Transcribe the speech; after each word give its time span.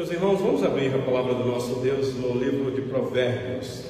Meus 0.00 0.12
irmãos, 0.12 0.40
vamos 0.40 0.64
abrir 0.64 0.94
a 0.94 0.98
palavra 0.98 1.34
do 1.34 1.44
nosso 1.44 1.74
Deus 1.80 2.14
no 2.14 2.32
livro 2.32 2.70
de 2.70 2.80
Provérbios, 2.80 3.84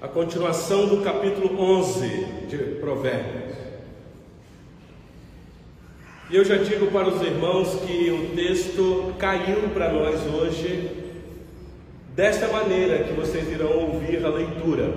a 0.00 0.08
continuação 0.08 0.86
do 0.86 1.02
capítulo 1.02 1.60
11 1.60 2.08
de 2.48 2.56
Provérbios. 2.80 3.54
E 6.30 6.36
eu 6.36 6.42
já 6.42 6.56
digo 6.56 6.86
para 6.86 7.10
os 7.10 7.20
irmãos 7.20 7.78
que 7.86 8.10
o 8.10 8.34
texto 8.34 9.12
caiu 9.18 9.68
para 9.74 9.92
nós 9.92 10.18
hoje 10.32 10.90
desta 12.16 12.48
maneira 12.48 13.04
que 13.04 13.12
vocês 13.12 13.46
irão 13.52 13.92
ouvir 13.92 14.24
a 14.24 14.30
leitura. 14.30 14.94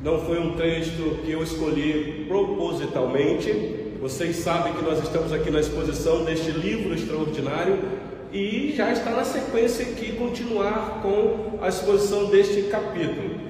Não 0.00 0.24
foi 0.24 0.40
um 0.40 0.56
texto 0.56 1.20
que 1.22 1.32
eu 1.32 1.42
escolhi 1.42 2.24
propositalmente. 2.26 3.52
Vocês 4.00 4.36
sabem 4.36 4.72
que 4.72 4.82
nós 4.82 5.02
estamos 5.02 5.34
aqui 5.34 5.50
na 5.50 5.60
exposição 5.60 6.24
deste 6.24 6.50
livro 6.50 6.94
extraordinário 6.94 8.08
e 8.32 8.72
já 8.76 8.92
está 8.92 9.10
na 9.10 9.24
sequência 9.24 9.84
aqui 9.84 10.12
continuar 10.12 11.00
com 11.02 11.58
a 11.60 11.68
exposição 11.68 12.26
deste 12.26 12.62
capítulo. 12.62 13.40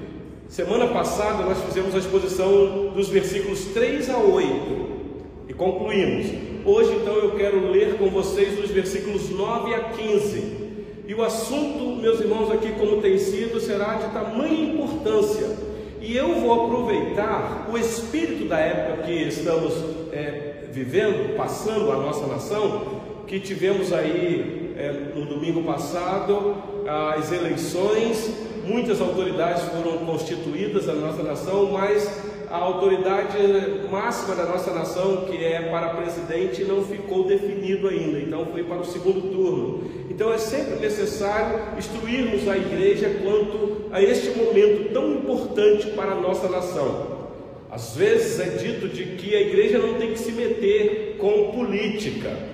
Semana 0.47 0.87
passada 0.87 1.43
nós 1.43 1.59
fizemos 1.63 1.93
a 1.93 1.99
exposição 1.99 2.89
dos 2.89 3.07
versículos 3.07 3.65
3 3.65 4.09
a 4.09 4.17
8 4.17 4.47
e 5.49 5.53
concluímos. 5.53 6.27
Hoje 6.65 6.95
então 6.95 7.13
eu 7.15 7.31
quero 7.35 7.69
ler 7.69 7.97
com 7.97 8.09
vocês 8.09 8.59
os 8.59 8.71
versículos 8.71 9.29
9 9.29 9.73
a 9.73 9.79
15. 9.89 10.61
E 11.07 11.13
o 11.13 11.23
assunto, 11.23 12.01
meus 12.01 12.19
irmãos, 12.19 12.51
aqui 12.51 12.71
como 12.71 13.01
tem 13.01 13.17
sido, 13.17 13.59
será 13.59 13.95
de 13.95 14.11
tamanha 14.11 14.73
importância. 14.73 15.47
E 16.01 16.17
eu 16.17 16.39
vou 16.39 16.65
aproveitar 16.65 17.69
o 17.71 17.77
espírito 17.77 18.45
da 18.45 18.59
época 18.59 19.03
que 19.03 19.13
estamos 19.13 19.73
é, 20.11 20.65
vivendo, 20.71 21.35
passando 21.37 21.91
a 21.91 21.97
nossa 21.97 22.25
nação, 22.25 23.01
que 23.27 23.39
tivemos 23.39 23.93
aí 23.93 24.60
é, 24.77 25.13
no 25.15 25.25
domingo 25.25 25.63
passado 25.63 26.55
as 26.87 27.31
eleições, 27.31 28.33
muitas 28.65 28.99
autoridades 29.01 29.63
foram 29.63 29.99
constituídas 30.05 30.87
na 30.87 30.93
nossa 30.93 31.23
nação, 31.23 31.71
mas 31.71 32.31
a 32.49 32.57
autoridade 32.57 33.37
máxima 33.89 34.35
da 34.35 34.43
nossa 34.45 34.71
nação, 34.71 35.25
que 35.25 35.41
é 35.43 35.69
para 35.69 35.89
presidente, 35.89 36.63
não 36.65 36.83
ficou 36.83 37.25
definido 37.25 37.87
ainda, 37.87 38.19
então 38.19 38.45
foi 38.47 38.63
para 38.63 38.81
o 38.81 38.85
segundo 38.85 39.31
turno. 39.31 39.89
Então 40.09 40.33
é 40.33 40.37
sempre 40.37 40.75
necessário 40.75 41.61
instruirmos 41.77 42.47
a 42.49 42.57
igreja 42.57 43.09
quanto 43.23 43.85
a 43.91 44.01
este 44.01 44.37
momento 44.37 44.91
tão 44.91 45.13
importante 45.13 45.87
para 45.91 46.11
a 46.11 46.19
nossa 46.19 46.49
nação. 46.49 47.21
Às 47.71 47.95
vezes 47.95 48.37
é 48.41 48.49
dito 48.57 48.89
de 48.89 49.15
que 49.15 49.33
a 49.33 49.41
igreja 49.41 49.79
não 49.79 49.93
tem 49.93 50.11
que 50.11 50.19
se 50.19 50.33
meter 50.33 51.15
com 51.17 51.51
política, 51.51 52.50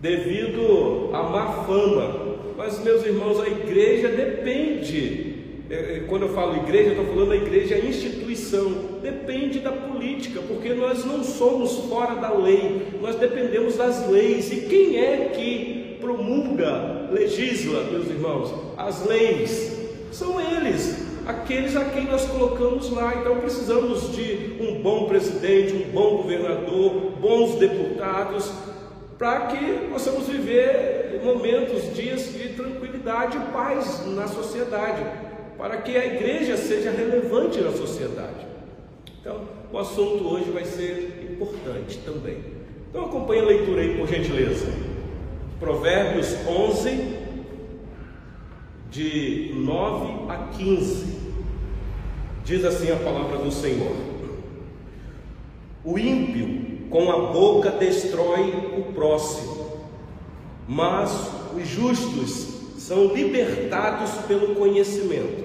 devido 0.00 1.10
à 1.12 1.22
má 1.22 1.64
fama. 1.64 2.34
Mas, 2.56 2.82
meus 2.82 3.04
irmãos, 3.04 3.40
a 3.40 3.48
igreja 3.48 4.08
depende 4.08 5.34
é, 5.70 5.74
é, 5.74 6.04
quando 6.06 6.22
eu 6.22 6.28
falo 6.28 6.56
igreja, 6.58 6.90
eu 6.90 7.00
estou 7.00 7.06
falando 7.06 7.30
da 7.30 7.36
igreja 7.36 7.78
instituição, 7.78 8.70
depende 9.02 9.60
da 9.60 9.72
política, 9.72 10.42
porque 10.46 10.74
nós 10.74 11.04
não 11.06 11.24
somos 11.24 11.78
fora 11.88 12.16
da 12.16 12.32
lei, 12.32 12.88
nós 13.00 13.16
dependemos 13.16 13.76
das 13.76 14.08
leis. 14.10 14.52
E 14.52 14.66
quem 14.68 14.98
é 14.98 15.32
que 15.34 15.96
promulga, 16.00 17.08
legisla, 17.10 17.84
meus 17.84 18.08
irmãos? 18.08 18.54
As 18.76 19.06
leis 19.06 19.72
são 20.12 20.38
eles, 20.38 21.02
aqueles 21.26 21.74
a 21.76 21.86
quem 21.86 22.04
nós 22.04 22.26
colocamos 22.26 22.90
lá. 22.90 23.14
Então 23.18 23.40
precisamos 23.40 24.14
de 24.14 24.56
um 24.60 24.82
bom 24.82 25.06
presidente, 25.06 25.72
um 25.72 25.92
bom 25.92 26.18
governador, 26.18 27.12
bons 27.18 27.54
deputados, 27.54 28.52
para 29.18 29.46
que 29.46 29.88
possamos 29.90 30.26
viver 30.26 31.20
momentos, 31.24 31.94
dias 31.94 32.32
de 32.32 32.50
tranquilidade 32.50 33.36
e 33.36 33.52
paz 33.52 34.04
na 34.06 34.26
sociedade 34.26 35.04
para 35.56 35.78
que 35.78 35.96
a 35.96 36.04
igreja 36.04 36.56
seja 36.56 36.90
relevante 36.90 37.60
na 37.60 37.72
sociedade. 37.72 38.46
Então, 39.20 39.48
o 39.72 39.78
assunto 39.78 40.26
hoje 40.26 40.50
vai 40.50 40.64
ser 40.64 41.30
importante 41.32 41.98
também. 41.98 42.38
Então, 42.90 43.06
acompanhe 43.06 43.40
a 43.40 43.46
leitura 43.46 43.80
aí, 43.80 43.96
por 43.96 44.06
gentileza. 44.06 44.66
Provérbios 45.58 46.34
11, 46.46 47.18
de 48.90 49.52
9 49.54 50.30
a 50.30 50.36
15. 50.56 51.14
Diz 52.44 52.64
assim 52.64 52.90
a 52.92 52.96
palavra 52.96 53.38
do 53.38 53.50
Senhor: 53.50 53.96
O 55.82 55.98
ímpio 55.98 56.63
com 56.90 57.10
a 57.10 57.32
boca 57.32 57.70
destrói 57.70 58.50
o 58.78 58.92
próximo, 58.92 59.78
mas 60.68 61.30
os 61.54 61.66
justos 61.66 62.54
são 62.78 63.06
libertados 63.06 64.10
pelo 64.26 64.54
conhecimento. 64.54 65.44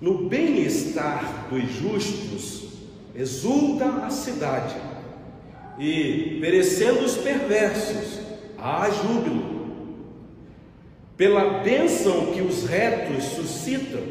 No 0.00 0.28
bem-estar 0.28 1.46
dos 1.50 1.70
justos 1.70 2.64
exulta 3.14 3.84
a 4.04 4.10
cidade, 4.10 4.74
e 5.78 6.38
perecendo 6.40 7.04
os 7.04 7.16
perversos, 7.16 8.20
há 8.58 8.88
júbilo. 8.90 9.54
Pela 11.16 11.60
bênção 11.60 12.26
que 12.26 12.40
os 12.40 12.64
retos 12.64 13.24
suscitam, 13.24 14.02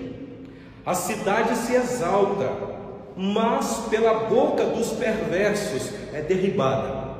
a 0.85 0.94
cidade 0.94 1.56
se 1.57 1.73
exalta, 1.75 2.82
mas 3.16 3.88
pela 3.90 4.25
boca 4.25 4.66
dos 4.66 4.91
perversos 4.91 5.91
é 6.13 6.22
derribada. 6.22 7.13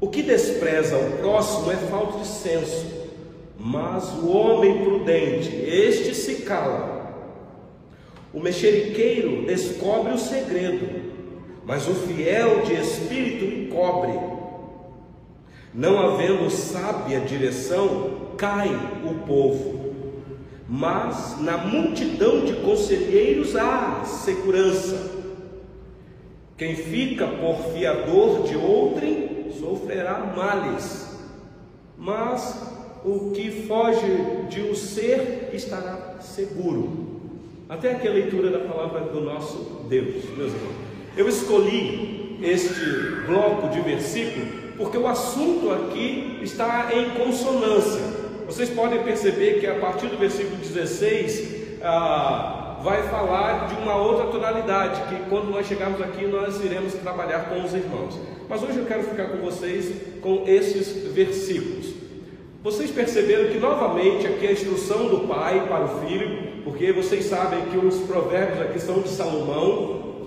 O 0.00 0.08
que 0.08 0.22
despreza 0.22 0.96
o 0.96 1.18
próximo 1.18 1.70
é 1.70 1.76
falta 1.76 2.18
de 2.18 2.26
senso 2.26 3.00
mas 3.62 4.10
o 4.14 4.30
homem 4.30 4.82
prudente, 4.82 5.54
este 5.54 6.14
se 6.14 6.36
cala. 6.36 6.98
O 8.32 8.40
mexeriqueiro 8.40 9.44
descobre 9.44 10.14
o 10.14 10.18
segredo, 10.18 10.88
mas 11.66 11.86
o 11.86 11.94
fiel 11.94 12.62
de 12.62 12.74
espírito 12.74 13.44
encobre. 13.44 14.18
Não 15.74 15.98
havendo 16.00 16.48
sábia 16.48 17.20
direção, 17.20 18.32
cai 18.38 18.70
o 19.04 19.26
povo, 19.26 19.79
mas 20.72 21.40
na 21.40 21.56
multidão 21.56 22.44
de 22.44 22.52
conselheiros 22.60 23.56
há 23.56 24.04
segurança. 24.04 25.18
Quem 26.56 26.76
fica 26.76 27.26
por 27.26 27.72
fiador 27.72 28.44
de 28.44 28.56
outrem 28.56 29.50
sofrerá 29.58 30.32
males, 30.36 31.18
mas 31.98 32.62
o 33.04 33.32
que 33.32 33.66
foge 33.66 34.06
de 34.48 34.60
um 34.60 34.74
ser 34.76 35.50
estará 35.52 36.18
seguro. 36.20 37.18
Até 37.68 37.96
aqui 37.96 38.06
a 38.06 38.12
leitura 38.12 38.50
da 38.50 38.60
palavra 38.60 39.00
do 39.00 39.20
nosso 39.22 39.86
Deus, 39.88 40.24
meus 40.36 40.52
irmãos. 40.52 40.76
Eu 41.16 41.28
escolhi 41.28 42.38
este 42.42 43.26
bloco 43.26 43.70
de 43.70 43.80
versículo 43.80 44.46
porque 44.76 44.96
o 44.96 45.08
assunto 45.08 45.72
aqui 45.72 46.38
está 46.42 46.90
em 46.94 47.10
consonância. 47.10 48.02
Vocês 48.50 48.68
podem 48.68 49.00
perceber 49.04 49.60
que 49.60 49.66
a 49.68 49.76
partir 49.76 50.08
do 50.08 50.18
versículo 50.18 50.56
16 50.56 51.78
ah, 51.84 52.80
vai 52.82 53.00
falar 53.04 53.68
de 53.68 53.80
uma 53.80 53.94
outra 53.94 54.26
tonalidade, 54.26 55.02
que 55.02 55.30
quando 55.30 55.52
nós 55.52 55.68
chegarmos 55.68 56.02
aqui 56.02 56.26
nós 56.26 56.60
iremos 56.60 56.94
trabalhar 56.94 57.48
com 57.48 57.62
os 57.62 57.72
irmãos. 57.72 58.18
Mas 58.48 58.60
hoje 58.60 58.78
eu 58.78 58.86
quero 58.86 59.04
ficar 59.04 59.26
com 59.26 59.36
vocês 59.36 59.92
com 60.20 60.42
esses 60.48 61.12
versículos. 61.14 61.94
Vocês 62.60 62.90
perceberam 62.90 63.52
que 63.52 63.58
novamente 63.60 64.26
aqui 64.26 64.48
a 64.48 64.52
instrução 64.52 65.06
do 65.06 65.28
pai 65.28 65.64
para 65.68 65.84
o 65.84 66.00
filho, 66.00 66.62
porque 66.64 66.90
vocês 66.90 67.26
sabem 67.26 67.66
que 67.66 67.78
os 67.78 68.00
provérbios 68.00 68.62
aqui 68.62 68.80
são 68.80 69.00
de 69.00 69.10
Salomão, 69.10 70.26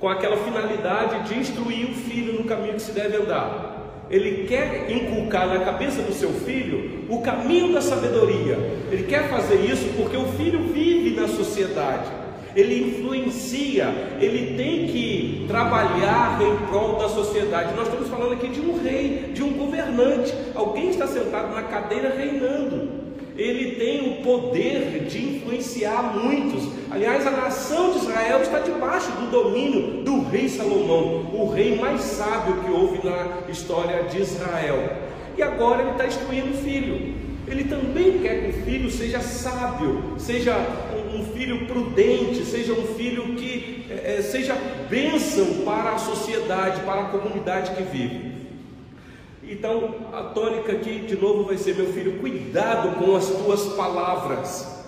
com 0.00 0.08
aquela 0.08 0.36
finalidade 0.38 1.28
de 1.28 1.38
instruir 1.38 1.92
o 1.92 1.94
filho 1.94 2.32
no 2.32 2.44
caminho 2.44 2.74
que 2.74 2.82
se 2.82 2.90
deve 2.90 3.18
andar. 3.18 3.71
Ele 4.12 4.46
quer 4.46 4.90
inculcar 4.90 5.48
na 5.48 5.64
cabeça 5.64 6.02
do 6.02 6.12
seu 6.12 6.30
filho 6.30 7.06
o 7.08 7.22
caminho 7.22 7.72
da 7.72 7.80
sabedoria. 7.80 8.58
Ele 8.90 9.04
quer 9.04 9.28
fazer 9.28 9.56
isso 9.64 9.88
porque 9.96 10.16
o 10.16 10.26
filho 10.26 10.60
vive 10.72 11.18
na 11.18 11.26
sociedade 11.26 12.22
ele 12.54 12.90
influencia, 12.90 13.86
ele 14.20 14.56
tem 14.56 14.86
que 14.86 15.44
trabalhar 15.48 16.38
em 16.42 16.66
prol 16.66 16.96
da 16.96 17.08
sociedade. 17.08 17.74
Nós 17.74 17.88
estamos 17.88 18.08
falando 18.08 18.34
aqui 18.34 18.48
de 18.48 18.60
um 18.60 18.82
rei, 18.82 19.30
de 19.32 19.42
um 19.42 19.52
governante, 19.52 20.34
alguém 20.54 20.90
está 20.90 21.06
sentado 21.06 21.54
na 21.54 21.62
cadeira 21.62 22.14
reinando. 22.14 22.91
Ele 23.36 23.76
tem 23.76 24.10
o 24.10 24.22
poder 24.22 25.04
de 25.08 25.36
influenciar 25.36 26.18
muitos. 26.18 26.68
Aliás, 26.90 27.26
a 27.26 27.30
nação 27.30 27.92
de 27.92 27.98
Israel 27.98 28.42
está 28.42 28.58
debaixo 28.58 29.10
do 29.12 29.30
domínio 29.30 30.02
do 30.02 30.22
rei 30.28 30.48
Salomão, 30.48 31.30
o 31.32 31.50
rei 31.50 31.78
mais 31.78 32.02
sábio 32.02 32.62
que 32.62 32.70
houve 32.70 33.00
na 33.06 33.50
história 33.50 34.02
de 34.04 34.20
Israel. 34.20 34.96
E 35.36 35.42
agora 35.42 35.82
ele 35.82 35.92
está 35.92 36.06
instruindo 36.06 36.50
o 36.50 36.62
filho. 36.62 37.14
Ele 37.46 37.64
também 37.64 38.18
quer 38.18 38.42
que 38.42 38.50
o 38.50 38.62
filho 38.64 38.90
seja 38.90 39.20
sábio, 39.20 40.14
seja 40.18 40.54
um 41.14 41.24
filho 41.34 41.66
prudente, 41.66 42.44
seja 42.44 42.72
um 42.72 42.94
filho 42.94 43.34
que 43.34 43.86
é, 43.90 44.22
seja 44.22 44.54
bênção 44.88 45.64
para 45.64 45.92
a 45.92 45.98
sociedade, 45.98 46.80
para 46.82 47.02
a 47.02 47.04
comunidade 47.06 47.72
que 47.72 47.82
vive. 47.82 48.31
Então, 49.52 49.94
a 50.14 50.22
tônica 50.22 50.72
aqui 50.72 51.00
de 51.00 51.14
novo 51.14 51.44
vai 51.44 51.58
ser: 51.58 51.76
meu 51.76 51.92
filho, 51.92 52.18
cuidado 52.20 52.96
com 52.96 53.14
as 53.14 53.26
tuas 53.26 53.64
palavras. 53.74 54.82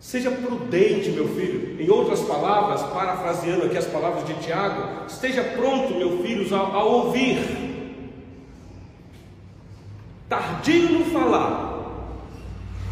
Seja 0.00 0.28
prudente, 0.28 1.10
meu 1.10 1.28
filho. 1.28 1.80
Em 1.80 1.88
outras 1.88 2.20
palavras, 2.22 2.82
parafraseando 2.82 3.64
aqui 3.64 3.78
as 3.78 3.86
palavras 3.86 4.26
de 4.26 4.34
Tiago, 4.34 5.06
esteja 5.06 5.44
pronto, 5.44 5.94
meu 5.94 6.20
filho, 6.24 6.52
a, 6.52 6.58
a 6.58 6.84
ouvir. 6.84 7.38
Tardio 10.28 10.98
no 10.98 11.04
falar, 11.06 11.73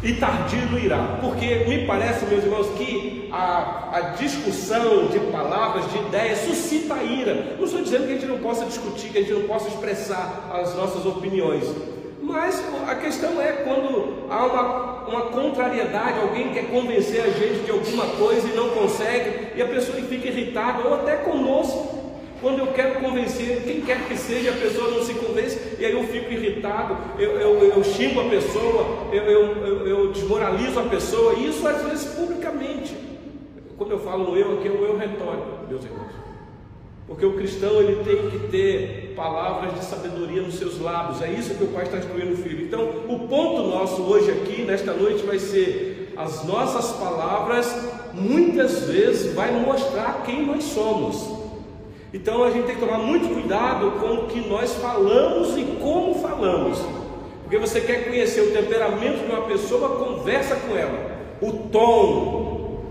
e 0.03 0.13
tardio 0.15 0.77
irá. 0.77 1.17
Porque 1.21 1.65
me 1.67 1.85
parece, 1.85 2.25
meus 2.25 2.43
irmãos, 2.43 2.67
que 2.77 3.29
a, 3.31 3.89
a 3.93 3.99
discussão 4.17 5.07
de 5.07 5.19
palavras, 5.31 5.89
de 5.91 5.97
ideias, 5.97 6.39
suscita 6.39 7.01
ira. 7.01 7.55
Não 7.57 7.65
estou 7.65 7.81
dizendo 7.81 8.07
que 8.07 8.11
a 8.11 8.15
gente 8.15 8.25
não 8.25 8.39
possa 8.39 8.65
discutir, 8.65 9.09
que 9.09 9.17
a 9.17 9.21
gente 9.21 9.33
não 9.33 9.47
possa 9.47 9.69
expressar 9.69 10.49
as 10.53 10.75
nossas 10.75 11.05
opiniões. 11.05 11.63
Mas 12.21 12.63
a 12.87 12.95
questão 12.95 13.41
é 13.41 13.51
quando 13.51 14.27
há 14.29 14.45
uma, 14.45 15.07
uma 15.07 15.21
contrariedade, 15.31 16.19
alguém 16.19 16.53
quer 16.53 16.69
convencer 16.69 17.21
a 17.21 17.29
gente 17.29 17.65
de 17.65 17.71
alguma 17.71 18.05
coisa 18.17 18.47
e 18.47 18.55
não 18.55 18.69
consegue, 18.69 19.49
e 19.55 19.61
a 19.61 19.67
pessoa 19.67 19.97
fica 20.01 20.27
irritada, 20.27 20.87
ou 20.87 20.95
até 20.95 21.17
conosco. 21.17 22.02
Quando 22.43 22.59
eu 22.59 22.67
quero 22.67 22.99
convencer, 22.99 23.63
quem 23.63 23.79
quer 23.79 24.05
que 24.05 24.17
seja, 24.17 24.49
a 24.49 24.53
pessoa 24.53 24.91
não 24.91 25.01
se 25.01 25.13
convence, 25.13 25.77
e 25.79 25.85
aí 25.85 25.93
eu 25.93 26.03
fico 26.03 26.29
irritado, 26.29 26.97
eu, 27.17 27.39
eu, 27.39 27.63
eu 27.73 27.83
xingo 27.85 28.19
a 28.19 28.25
pessoa, 28.25 29.07
eu, 29.13 29.23
eu, 29.23 29.87
eu, 29.87 30.11
desmoralizo 30.11 30.77
a 30.77 30.83
pessoa, 30.83 31.35
e 31.35 31.47
isso 31.47 31.65
às 31.65 31.81
vezes 31.83 32.03
publicamente. 32.13 32.97
Quando 33.77 33.91
eu 33.91 33.99
falo 33.99 34.35
eu 34.35 34.59
aqui, 34.59 34.67
é 34.67 34.71
o 34.71 34.85
eu 34.85 34.97
retórico, 34.97 35.69
meus 35.69 35.85
irmãos. 35.85 36.11
Porque 37.07 37.25
o 37.25 37.31
cristão 37.31 37.79
ele 37.79 38.03
tem 38.03 38.29
que 38.29 38.47
ter 38.49 39.13
palavras 39.15 39.75
de 39.75 39.85
sabedoria 39.85 40.41
nos 40.41 40.55
seus 40.55 40.81
lábios, 40.81 41.21
é 41.21 41.31
isso 41.31 41.55
que 41.55 41.63
o 41.63 41.67
pai 41.67 41.83
está 41.83 41.97
instruindo 41.97 42.33
o 42.33 42.37
filho. 42.37 42.65
Então, 42.65 42.83
o 43.07 43.25
ponto 43.29 43.63
nosso 43.69 44.01
hoje 44.01 44.29
aqui, 44.29 44.63
nesta 44.63 44.91
noite, 44.91 45.23
vai 45.25 45.39
ser 45.39 46.13
as 46.17 46.43
nossas 46.43 46.91
palavras, 46.97 47.73
muitas 48.13 48.81
vezes, 48.81 49.33
vai 49.33 49.49
mostrar 49.53 50.23
quem 50.25 50.45
nós 50.45 50.65
somos. 50.65 51.32
Então 52.13 52.43
a 52.43 52.51
gente 52.51 52.67
tem 52.67 52.75
que 52.75 52.81
tomar 52.81 52.99
muito 52.99 53.27
cuidado 53.33 53.91
com 53.99 54.13
o 54.13 54.27
que 54.27 54.47
nós 54.47 54.75
falamos 54.75 55.57
e 55.57 55.63
como 55.81 56.13
falamos. 56.15 56.79
Porque 57.41 57.57
você 57.57 57.81
quer 57.81 58.05
conhecer 58.05 58.41
o 58.41 58.51
temperamento 58.51 59.25
de 59.25 59.31
uma 59.31 59.41
pessoa, 59.47 59.97
conversa 60.05 60.55
com 60.55 60.77
ela. 60.77 61.11
O 61.41 61.51
tom, 61.69 62.83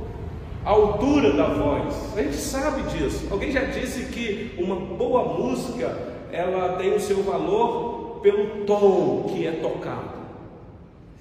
a 0.64 0.70
altura 0.70 1.32
da 1.32 1.46
voz. 1.46 1.94
A 2.16 2.22
gente 2.22 2.36
sabe 2.36 2.82
disso. 2.90 3.28
Alguém 3.30 3.52
já 3.52 3.62
disse 3.62 4.06
que 4.06 4.56
uma 4.58 4.74
boa 4.74 5.22
música, 5.38 5.96
ela 6.32 6.76
tem 6.76 6.92
o 6.92 7.00
seu 7.00 7.22
valor 7.22 8.20
pelo 8.22 8.64
tom 8.64 9.26
que 9.28 9.46
é 9.46 9.52
tocado. 9.52 10.22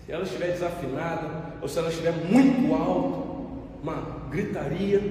Se 0.06 0.12
ela 0.12 0.24
estiver 0.24 0.47
desafinada, 0.47 1.54
ou 1.62 1.68
se 1.68 1.77
ela 1.77 1.89
estiver 1.89 2.13
muito 2.13 2.74
alto, 2.74 3.24
uma 3.83 4.27
gritaria. 4.31 5.01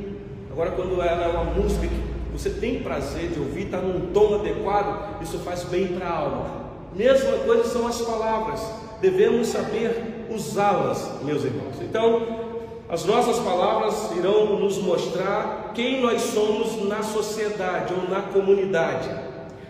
Agora 0.51 0.73
quando 0.73 1.01
ela 1.01 1.25
é 1.25 1.29
uma 1.29 1.45
música 1.45 1.87
que 1.87 2.10
você 2.33 2.51
tem 2.51 2.83
prazer 2.83 3.29
de 3.31 3.41
ouvir, 3.41 3.65
está 3.65 3.79
num 3.79 4.13
tom 4.13 4.37
adequado, 4.37 5.21
isso 5.23 5.39
faz 5.39 5.65
bem 5.65 5.89
para 5.89 6.07
a 6.07 6.17
alma. 6.17 6.61
Mesma 6.95 7.39
coisa 7.39 7.65
são 7.65 7.87
as 7.87 8.01
palavras, 8.01 8.61
devemos 9.01 9.49
saber 9.49 10.27
usá-las, 10.31 11.23
meus 11.23 11.45
irmãos. 11.45 11.77
Então, 11.81 12.51
as 12.89 13.05
nossas 13.05 13.39
palavras 13.39 14.11
irão 14.17 14.59
nos 14.59 14.79
mostrar 14.79 15.73
quem 15.75 16.01
nós 16.01 16.23
somos 16.23 16.89
na 16.89 17.03
sociedade 17.03 17.95
ou 17.95 18.09
na 18.09 18.23
comunidade, 18.23 19.09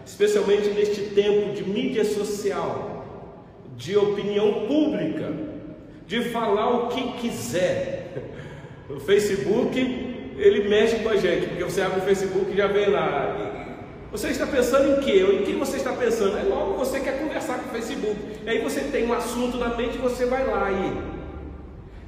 especialmente 0.07 0.71
neste 0.71 1.03
tempo 1.15 1.53
de 1.53 1.63
mídia 1.69 2.05
social, 2.05 3.05
de 3.77 3.97
opinião 3.97 4.67
pública, 4.67 5.33
de 6.07 6.25
falar 6.31 6.71
o 6.71 6.89
que 6.89 7.13
quiser. 7.19 8.11
O 8.91 8.99
Facebook 8.99 10.10
ele 10.41 10.69
mexe 10.69 10.97
com 10.97 11.09
a 11.09 11.17
gente, 11.17 11.49
porque 11.49 11.65
você 11.65 11.83
abre 11.83 12.01
o 12.01 12.03
Facebook 12.03 12.51
e 12.51 12.57
já 12.57 12.67
vê 12.67 12.87
lá. 12.87 13.37
Você 14.11 14.29
está 14.29 14.47
pensando 14.47 14.99
em 14.99 15.01
quê? 15.03 15.23
Em 15.23 15.45
que 15.45 15.53
você 15.53 15.77
está 15.77 15.93
pensando? 15.93 16.37
É 16.39 16.43
logo 16.43 16.75
você 16.75 16.99
quer 16.99 17.19
conversar 17.19 17.59
com 17.59 17.69
o 17.69 17.73
Facebook. 17.73 18.17
E 18.45 18.49
aí 18.49 18.59
você 18.59 18.81
tem 18.81 19.07
um 19.07 19.13
assunto 19.13 19.57
na 19.59 19.77
mente 19.77 19.97
e 19.97 19.99
você 19.99 20.25
vai 20.27 20.45
lá 20.47 20.71
e. 20.71 21.21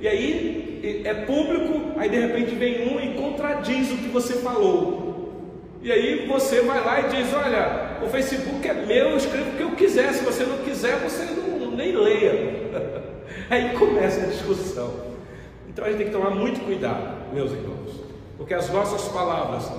E 0.03 0.09
aí 0.09 1.03
é 1.05 1.15
público, 1.15 1.93
aí 1.97 2.09
de 2.09 2.19
repente 2.19 2.55
vem 2.57 2.89
um 2.89 3.01
e 3.01 3.15
contradiz 3.15 3.93
o 3.93 3.99
que 3.99 4.09
você 4.09 4.35
falou. 4.35 5.13
E 5.81 5.93
aí 5.93 6.27
você 6.27 6.61
vai 6.63 6.85
lá 6.85 7.01
e 7.01 7.09
diz, 7.11 7.33
olha, 7.35 7.99
o 8.03 8.09
Facebook 8.09 8.67
é 8.67 8.73
meu, 8.73 9.11
eu 9.11 9.17
escrevo 9.17 9.51
o 9.51 9.57
que 9.57 9.63
eu 9.63 9.71
quiser. 9.73 10.13
Se 10.13 10.25
você 10.25 10.45
não 10.45 10.59
quiser, 10.59 10.97
você 10.99 11.25
não, 11.25 11.71
nem 11.71 11.95
leia. 11.95 12.71
Aí 13.49 13.77
começa 13.77 14.23
a 14.23 14.27
discussão. 14.27 15.13
Então 15.69 15.85
a 15.85 15.89
gente 15.89 15.99
tem 15.99 16.07
que 16.07 16.13
tomar 16.13 16.31
muito 16.31 16.61
cuidado, 16.65 17.33
meus 17.33 17.53
irmãos. 17.53 18.02
Porque 18.43 18.55
as 18.55 18.69
nossas 18.73 19.07
palavras 19.13 19.71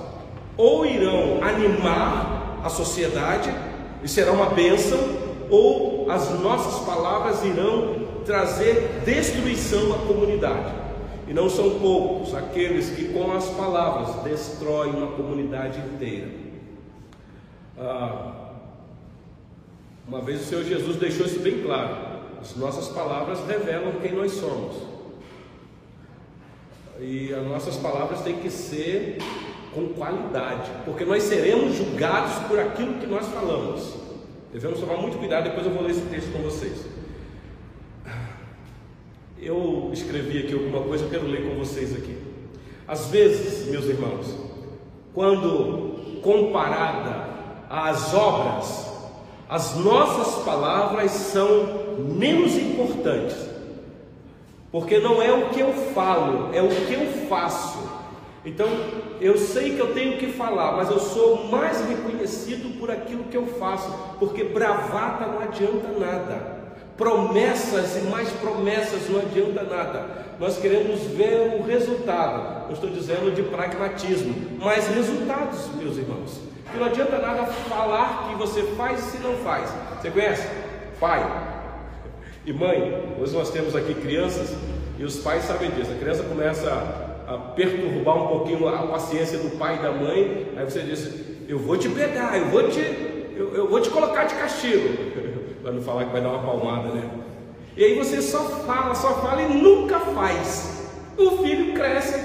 ou 0.55 0.85
irão 0.85 1.43
animar 1.43 2.61
a 2.63 2.69
sociedade 2.69 3.53
e 4.01 4.07
será 4.07 4.31
uma 4.31 4.51
bênção, 4.51 4.97
ou 5.49 6.09
as 6.09 6.29
nossas 6.39 6.85
palavras 6.85 7.43
irão 7.43 8.07
trazer 8.25 9.01
destruição 9.03 9.93
à 9.93 9.97
comunidade. 10.07 10.73
E 11.27 11.33
não 11.33 11.49
são 11.49 11.77
poucos 11.77 12.33
aqueles 12.33 12.89
que 12.91 13.11
com 13.11 13.33
as 13.33 13.49
palavras 13.49 14.23
destroem 14.23 14.91
uma 14.91 15.07
comunidade 15.07 15.79
inteira. 15.79 16.29
Ah, 17.77 18.31
uma 20.07 20.21
vez 20.21 20.39
o 20.39 20.45
Senhor 20.45 20.63
Jesus 20.63 20.95
deixou 20.95 21.25
isso 21.25 21.41
bem 21.41 21.61
claro: 21.61 21.97
as 22.39 22.55
nossas 22.55 22.87
palavras 22.87 23.45
revelam 23.45 23.99
quem 24.01 24.13
nós 24.13 24.31
somos. 24.31 24.92
E 26.99 27.33
as 27.33 27.43
nossas 27.45 27.75
palavras 27.77 28.21
têm 28.21 28.37
que 28.37 28.49
ser 28.49 29.17
com 29.73 29.89
qualidade, 29.89 30.69
porque 30.85 31.03
nós 31.03 31.23
seremos 31.23 31.75
julgados 31.75 32.35
por 32.47 32.59
aquilo 32.59 32.99
que 32.99 33.07
nós 33.07 33.25
falamos. 33.27 33.95
Devemos 34.51 34.79
tomar 34.79 34.97
muito 34.97 35.17
cuidado, 35.17 35.45
depois 35.45 35.65
eu 35.65 35.73
vou 35.73 35.81
ler 35.83 35.91
esse 35.91 36.01
texto 36.01 36.31
com 36.31 36.43
vocês. 36.43 36.85
Eu 39.41 39.89
escrevi 39.91 40.39
aqui 40.39 40.53
alguma 40.53 40.81
coisa, 40.81 41.05
eu 41.05 41.09
quero 41.09 41.27
ler 41.27 41.49
com 41.49 41.55
vocês 41.57 41.93
aqui. 41.95 42.15
Às 42.87 43.07
vezes, 43.07 43.67
meus 43.67 43.85
irmãos, 43.85 44.37
quando 45.13 46.21
comparada 46.21 47.29
às 47.69 48.13
obras, 48.13 48.91
as 49.49 49.75
nossas 49.77 50.43
palavras 50.43 51.11
são 51.11 51.95
menos 51.97 52.55
importantes 52.55 53.52
porque 54.73 54.97
não 54.97 55.21
é 55.21 55.31
o 55.31 55.49
que 55.49 55.59
eu 55.59 55.71
falo, 55.93 56.49
é 56.51 56.59
o 56.59 56.67
que 56.67 56.93
eu 56.93 57.27
faço. 57.29 57.77
Então, 58.43 58.67
eu 59.21 59.37
sei 59.37 59.75
que 59.75 59.79
eu 59.79 59.93
tenho 59.93 60.17
que 60.17 60.33
falar, 60.33 60.71
mas 60.71 60.89
eu 60.89 60.99
sou 60.99 61.45
mais 61.45 61.87
reconhecido 61.87 62.79
por 62.79 62.89
aquilo 62.89 63.25
que 63.25 63.37
eu 63.37 63.45
faço, 63.45 63.87
porque 64.17 64.43
bravata 64.43 65.27
não 65.27 65.41
adianta 65.41 65.87
nada. 65.99 66.63
Promessas 66.97 67.97
e 67.97 68.01
mais 68.09 68.31
promessas 68.31 69.07
não 69.11 69.19
adianta 69.19 69.61
nada. 69.61 70.25
Nós 70.39 70.57
queremos 70.57 71.01
ver 71.01 71.59
o 71.59 71.63
resultado. 71.63 72.65
Não 72.65 72.73
estou 72.73 72.89
dizendo 72.89 73.31
de 73.31 73.43
pragmatismo, 73.43 74.33
mas 74.59 74.87
resultados, 74.87 75.67
meus 75.75 75.97
irmãos. 75.97 76.39
Que 76.71 76.79
não 76.79 76.87
adianta 76.87 77.19
nada 77.19 77.45
falar 77.45 78.29
que 78.29 78.35
você 78.37 78.63
faz 78.75 78.99
se 79.01 79.19
não 79.19 79.35
faz. 79.37 79.71
Você 80.01 80.09
conhece? 80.09 80.47
Pai, 80.99 81.52
e 82.45 82.51
mãe, 82.51 83.15
hoje 83.21 83.33
nós 83.33 83.49
temos 83.51 83.73
aqui 83.73 83.93
crianças 83.93 84.53
e 84.99 85.03
os 85.05 85.17
pais 85.17 85.43
sabem 85.43 85.71
disso. 85.71 85.91
A 85.91 85.95
criança 85.97 86.23
começa 86.23 86.69
a, 87.25 87.37
perturbar 87.55 88.17
um 88.17 88.27
pouquinho 88.27 88.67
a 88.67 88.85
paciência 88.87 89.37
do 89.37 89.57
pai 89.57 89.77
e 89.77 89.81
da 89.81 89.91
mãe. 89.91 90.49
Aí 90.57 90.65
você 90.65 90.81
diz: 90.81 91.09
Eu 91.47 91.57
vou 91.57 91.77
te 91.77 91.87
pegar, 91.87 92.37
eu 92.37 92.47
vou 92.47 92.69
te, 92.69 92.79
eu, 93.35 93.55
eu 93.55 93.69
vou 93.69 93.79
te 93.79 93.89
colocar 93.89 94.25
de 94.25 94.35
castigo. 94.35 94.89
Para 95.63 95.71
não 95.71 95.81
falar 95.81 96.03
que 96.03 96.11
vai 96.11 96.21
dar 96.21 96.29
uma 96.29 96.43
palmada, 96.43 96.89
né? 96.89 97.09
E 97.77 97.83
aí 97.85 97.97
você 97.97 98.21
só 98.21 98.39
fala, 98.39 98.93
só 98.93 99.21
fala 99.21 99.41
e 99.41 99.53
nunca 99.53 99.99
faz. 99.99 100.91
O 101.17 101.43
filho 101.43 101.73
cresce 101.73 102.19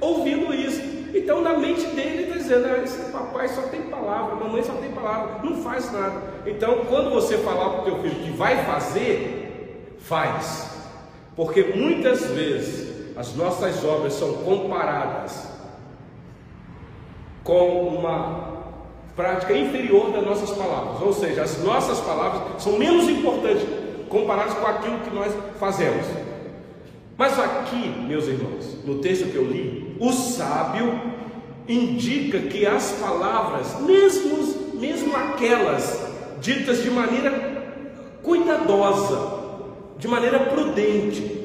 ouvindo 0.00 0.52
isso. 0.52 0.80
Então, 1.14 1.42
na 1.42 1.56
mente 1.56 1.86
dele, 1.86 2.24
está 2.24 2.36
dizendo: 2.36 2.66
ah, 2.66 2.82
esse 2.82 3.12
papai 3.12 3.46
só 3.46 3.62
tem 3.62 3.82
palavra, 3.82 4.34
mamãe 4.34 4.64
só 4.64 4.72
tem 4.72 4.90
palavra, 4.90 5.40
não 5.44 5.62
faz 5.62 5.92
nada. 5.92 6.22
Então, 6.44 6.84
quando 6.88 7.10
você 7.10 7.38
falar 7.38 7.70
para 7.70 7.82
o 7.82 7.84
teu 7.84 7.98
filho 8.02 8.16
que 8.16 8.30
vai 8.30 8.64
fazer, 8.64 9.39
faz. 10.10 10.68
Porque 11.36 11.62
muitas 11.62 12.26
vezes 12.26 13.16
as 13.16 13.34
nossas 13.36 13.82
obras 13.84 14.12
são 14.14 14.32
comparadas 14.38 15.48
com 17.44 17.96
uma 17.96 18.50
prática 19.14 19.56
inferior 19.56 20.10
das 20.10 20.24
nossas 20.24 20.50
palavras, 20.50 21.00
ou 21.00 21.12
seja, 21.12 21.42
as 21.42 21.62
nossas 21.62 22.00
palavras 22.00 22.62
são 22.62 22.78
menos 22.78 23.08
importantes 23.08 23.66
comparadas 24.08 24.54
com 24.54 24.66
aquilo 24.66 24.98
que 24.98 25.14
nós 25.14 25.32
fazemos. 25.58 26.06
Mas 27.16 27.38
aqui, 27.38 27.88
meus 28.06 28.26
irmãos, 28.26 28.84
no 28.84 28.98
texto 28.98 29.30
que 29.30 29.36
eu 29.36 29.44
li, 29.44 29.96
o 30.00 30.12
sábio 30.12 31.00
indica 31.68 32.38
que 32.40 32.66
as 32.66 32.92
palavras, 32.92 33.78
mesmo, 33.80 34.74
mesmo 34.74 35.14
aquelas 35.14 36.00
ditas 36.40 36.82
de 36.82 36.90
maneira 36.90 37.78
cuidadosa, 38.22 39.39
de 40.00 40.08
maneira 40.08 40.40
prudente, 40.40 41.38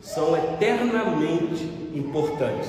são 0.00 0.36
eternamente 0.36 1.62
importantes. 1.94 2.68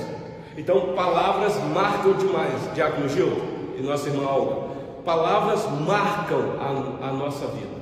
Então, 0.56 0.92
palavras 0.94 1.56
marcam 1.72 2.12
demais, 2.12 2.74
Diácono 2.74 3.08
Gil 3.08 3.32
e 3.78 3.82
nossa 3.82 4.08
irmã 4.08 4.28
Olga. 4.28 4.68
Palavras 5.04 5.64
marcam 5.86 6.56
a, 6.60 7.08
a 7.08 7.12
nossa 7.12 7.46
vida. 7.46 7.78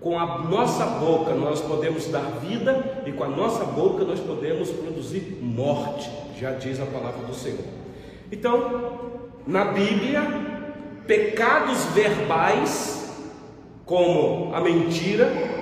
Com 0.00 0.18
a 0.18 0.38
nossa 0.38 0.84
boca 0.86 1.34
nós 1.34 1.60
podemos 1.60 2.06
dar 2.08 2.24
vida 2.40 3.02
e 3.06 3.12
com 3.12 3.24
a 3.24 3.28
nossa 3.28 3.64
boca 3.64 4.04
nós 4.04 4.20
podemos 4.20 4.70
produzir 4.70 5.38
morte, 5.42 6.10
já 6.38 6.52
diz 6.52 6.80
a 6.80 6.86
palavra 6.86 7.26
do 7.26 7.34
Senhor. 7.34 7.64
Então, 8.30 9.10
na 9.46 9.66
Bíblia, 9.66 10.22
pecados 11.06 11.84
verbais, 11.86 13.12
como 13.84 14.54
a 14.54 14.60
mentira, 14.60 15.53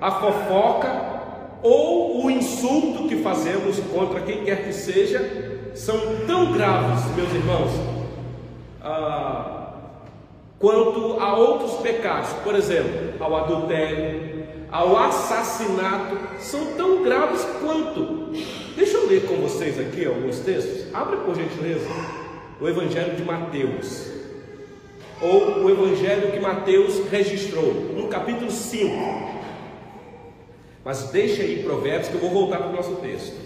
a 0.00 0.10
fofoca 0.10 1.18
ou 1.62 2.24
o 2.24 2.30
insulto 2.30 3.08
que 3.08 3.16
fazemos 3.16 3.78
contra 3.92 4.20
quem 4.20 4.44
quer 4.44 4.64
que 4.64 4.72
seja, 4.72 5.70
são 5.74 5.98
tão 6.26 6.52
graves, 6.52 7.04
meus 7.14 7.32
irmãos, 7.32 7.70
ah, 8.82 9.72
quanto 10.58 11.20
a 11.20 11.36
outros 11.36 11.74
pecados, 11.80 12.30
por 12.44 12.54
exemplo, 12.54 13.14
ao 13.20 13.36
adultério, 13.36 14.46
ao 14.70 14.96
assassinato, 14.96 16.16
são 16.40 16.74
tão 16.76 17.02
graves 17.02 17.44
quanto. 17.60 18.32
Deixa 18.76 18.96
eu 18.96 19.08
ler 19.08 19.26
com 19.26 19.36
vocês 19.36 19.78
aqui 19.80 20.06
alguns 20.06 20.38
textos. 20.40 20.94
Abre 20.94 21.16
por 21.18 21.34
gentileza 21.34 21.86
o 22.60 22.68
Evangelho 22.68 23.16
de 23.16 23.24
Mateus, 23.24 24.10
ou 25.20 25.64
o 25.64 25.70
Evangelho 25.70 26.30
que 26.30 26.38
Mateus 26.38 27.08
registrou, 27.10 27.72
no 27.96 28.08
capítulo 28.08 28.50
5. 28.50 29.37
Mas 30.88 31.10
deixa 31.10 31.42
aí 31.42 31.62
Provérbios 31.62 32.08
que 32.08 32.14
eu 32.14 32.20
vou 32.20 32.30
voltar 32.30 32.60
para 32.60 32.68
o 32.68 32.72
nosso 32.72 32.94
texto. 32.94 33.36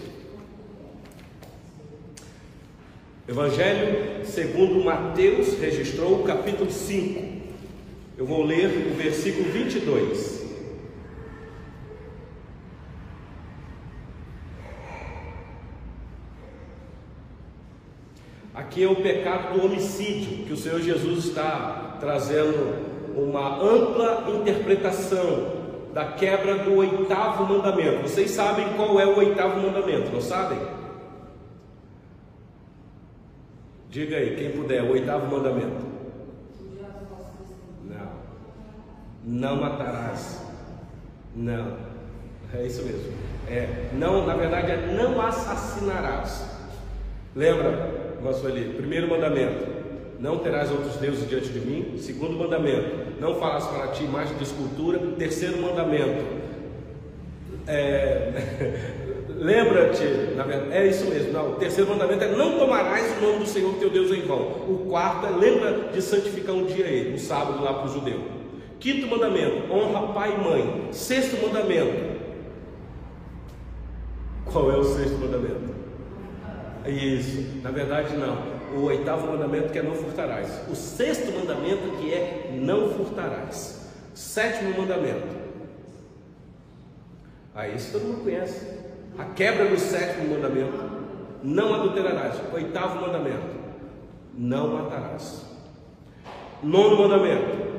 Evangelho 3.27 4.25
segundo 4.25 4.81
Mateus 4.81 5.59
registrou 5.59 6.21
o 6.21 6.23
capítulo 6.23 6.71
5. 6.71 7.41
Eu 8.17 8.25
vou 8.25 8.45
ler 8.45 8.93
o 8.93 8.95
versículo 8.95 9.51
22. 9.51 10.41
Aqui 18.53 18.83
é 18.85 18.87
o 18.87 18.95
pecado 18.95 19.59
do 19.59 19.65
homicídio, 19.65 20.45
que 20.45 20.53
o 20.53 20.57
Senhor 20.57 20.79
Jesus 20.79 21.25
está 21.25 21.97
trazendo 21.99 23.17
uma 23.17 23.61
ampla 23.61 24.31
interpretação 24.33 25.62
da 25.93 26.05
quebra 26.05 26.57
do 26.57 26.75
oitavo 26.75 27.45
mandamento. 27.45 28.01
Vocês 28.01 28.31
sabem 28.31 28.73
qual 28.75 28.99
é 28.99 29.05
o 29.05 29.17
oitavo 29.17 29.61
mandamento, 29.61 30.11
não 30.11 30.21
sabem? 30.21 30.57
Diga 33.89 34.17
aí, 34.17 34.35
quem 34.35 34.51
puder, 34.51 34.83
o 34.83 34.91
oitavo 34.91 35.27
mandamento. 35.27 35.85
Não. 37.83 38.09
Não 39.23 39.61
matarás. 39.61 40.43
Não. 41.35 41.77
É 42.53 42.65
isso 42.65 42.83
mesmo. 42.83 43.13
É, 43.47 43.89
não, 43.93 44.25
na 44.25 44.35
verdade 44.35 44.71
é 44.71 44.95
não 44.97 45.21
assassinarás. 45.21 46.49
Lembra? 47.35 48.03
Sueli, 48.33 48.73
primeiro 48.75 49.09
mandamento, 49.09 49.65
não 50.23 50.37
terás 50.37 50.71
outros 50.71 50.95
deuses 50.95 51.27
diante 51.27 51.49
de 51.49 51.59
mim. 51.59 51.97
Segundo 51.97 52.39
mandamento, 52.39 53.19
não 53.19 53.35
farás 53.35 53.65
para 53.65 53.89
ti 53.89 54.05
imagem 54.05 54.37
de 54.37 54.43
escultura. 54.43 54.97
Terceiro 55.17 55.61
mandamento, 55.61 56.23
é... 57.67 58.31
lembra-te, 59.35 60.03
é 60.71 60.87
isso 60.87 61.05
mesmo. 61.07 61.33
Não, 61.33 61.51
o 61.51 61.55
terceiro 61.55 61.89
mandamento 61.89 62.23
é 62.23 62.31
não 62.31 62.57
tomarás 62.57 63.17
o 63.17 63.21
nome 63.21 63.39
do 63.39 63.45
Senhor 63.45 63.73
teu 63.73 63.89
Deus 63.89 64.11
em 64.11 64.21
vão. 64.21 64.39
O 64.39 64.85
quarto 64.89 65.25
é 65.25 65.29
lembra 65.29 65.89
de 65.91 66.01
santificar 66.01 66.55
um 66.55 66.67
dia 66.67 66.85
ele, 66.85 67.15
o 67.15 67.19
sábado 67.19 67.61
lá 67.61 67.73
para 67.73 67.89
o 67.89 67.93
judeu. 67.93 68.21
Quinto 68.79 69.07
mandamento, 69.07 69.73
honra 69.73 70.13
pai 70.13 70.35
e 70.35 70.41
mãe. 70.41 70.87
Sexto 70.91 71.45
mandamento, 71.45 72.13
qual 74.45 74.71
é 74.71 74.77
o 74.77 74.83
sexto 74.85 75.17
mandamento? 75.17 75.73
Isso, 76.85 77.59
na 77.61 77.71
verdade 77.71 78.15
não. 78.15 78.52
O 78.73 78.85
oitavo 78.85 79.27
mandamento 79.27 79.71
que 79.71 79.79
é 79.79 79.83
não 79.83 79.93
furtarás. 79.93 80.63
O 80.69 80.75
sexto 80.75 81.31
mandamento 81.31 81.97
que 81.97 82.11
é 82.11 82.57
não 82.59 82.89
furtarás. 82.89 83.91
Sétimo 84.15 84.77
mandamento. 84.77 85.27
Aí 87.53 87.75
isso 87.75 87.91
todo 87.91 88.05
mundo 88.05 88.23
conhece. 88.23 88.67
A 89.17 89.25
quebra 89.25 89.65
do 89.65 89.77
sétimo 89.77 90.33
mandamento. 90.33 90.83
Não 91.43 91.73
adulterarás. 91.73 92.35
Oitavo 92.51 93.01
mandamento. 93.01 93.55
Não 94.35 94.69
matarás. 94.69 95.45
Nono 96.63 96.97
mandamento. 96.97 97.73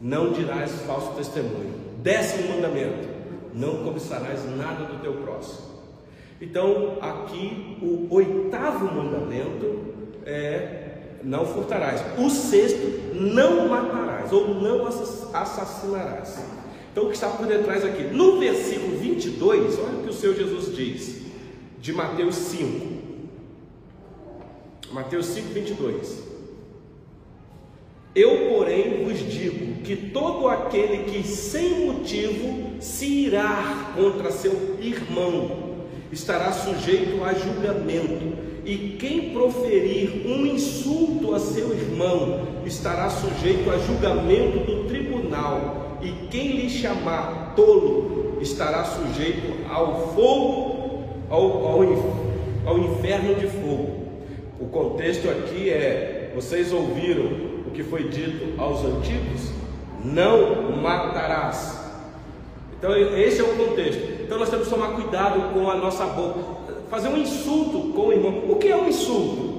Não 0.00 0.32
dirás 0.32 0.70
falso 0.82 1.12
testemunho. 1.12 1.74
Décimo 1.98 2.54
mandamento. 2.54 3.08
Não 3.52 3.84
cobiçarás 3.84 4.44
nada 4.56 4.84
do 4.84 5.02
teu 5.02 5.14
próximo. 5.14 5.68
Então, 6.40 6.96
aqui 7.02 7.76
o 7.82 8.14
oitavo 8.14 8.86
mandamento 8.86 9.89
é 10.26 10.90
não 11.22 11.44
furtarás. 11.44 12.02
O 12.18 12.30
sexto, 12.30 13.14
não 13.14 13.68
matarás 13.68 14.32
ou 14.32 14.54
não 14.54 14.86
assassinarás. 14.86 16.42
Então, 16.92 17.04
o 17.04 17.08
que 17.08 17.14
está 17.14 17.28
por 17.28 17.46
detrás 17.46 17.84
aqui? 17.84 18.04
No 18.04 18.38
versículo 18.38 18.96
22, 18.96 19.78
olha 19.78 19.98
o 19.98 20.02
que 20.02 20.10
o 20.10 20.12
Senhor 20.12 20.34
Jesus 20.34 20.74
diz, 20.74 21.20
de 21.80 21.92
Mateus 21.92 22.34
5. 22.34 23.00
Mateus 24.92 25.26
5, 25.26 25.48
22. 25.54 26.30
Eu, 28.12 28.48
porém, 28.48 29.04
vos 29.04 29.18
digo 29.18 29.82
que 29.82 29.94
todo 29.94 30.48
aquele 30.48 31.04
que 31.04 31.22
sem 31.22 31.86
motivo 31.86 32.80
se 32.80 33.06
irá 33.06 33.92
contra 33.94 34.32
seu 34.32 34.76
irmão, 34.80 35.86
estará 36.10 36.50
sujeito 36.50 37.22
a 37.22 37.32
julgamento, 37.32 38.36
e 38.64 38.96
quem 38.98 39.30
proferir 39.30 40.26
um 40.26 40.46
insulto 40.46 41.34
a 41.34 41.38
seu 41.38 41.72
irmão 41.72 42.46
estará 42.64 43.08
sujeito 43.08 43.70
a 43.70 43.78
julgamento 43.78 44.58
do 44.60 44.84
tribunal, 44.84 45.98
e 46.02 46.12
quem 46.30 46.52
lhe 46.52 46.70
chamar 46.70 47.54
tolo 47.54 48.38
estará 48.40 48.84
sujeito 48.84 49.68
ao 49.68 50.14
fogo, 50.14 51.04
ao, 51.28 51.42
ao, 51.42 51.82
ao 52.66 52.78
inferno 52.78 53.34
de 53.34 53.46
fogo. 53.46 54.00
O 54.58 54.66
contexto 54.66 55.28
aqui 55.28 55.70
é: 55.70 56.32
vocês 56.34 56.72
ouviram 56.72 57.26
o 57.66 57.70
que 57.72 57.82
foi 57.82 58.08
dito 58.08 58.60
aos 58.60 58.84
antigos? 58.84 59.52
Não 60.04 60.72
matarás. 60.76 61.78
Então, 62.78 62.96
esse 62.96 63.40
é 63.40 63.44
o 63.44 63.56
contexto. 63.56 64.22
Então 64.22 64.38
nós 64.38 64.48
temos 64.48 64.68
que 64.68 64.74
tomar 64.74 64.94
cuidado 64.94 65.52
com 65.52 65.70
a 65.70 65.76
nossa 65.76 66.06
boca. 66.06 66.79
Fazer 66.90 67.08
um 67.08 67.16
insulto 67.16 67.92
com 67.94 68.08
o 68.08 68.12
irmão. 68.12 68.50
O 68.50 68.56
que 68.56 68.68
é 68.68 68.76
um 68.76 68.88
insulto? 68.88 69.50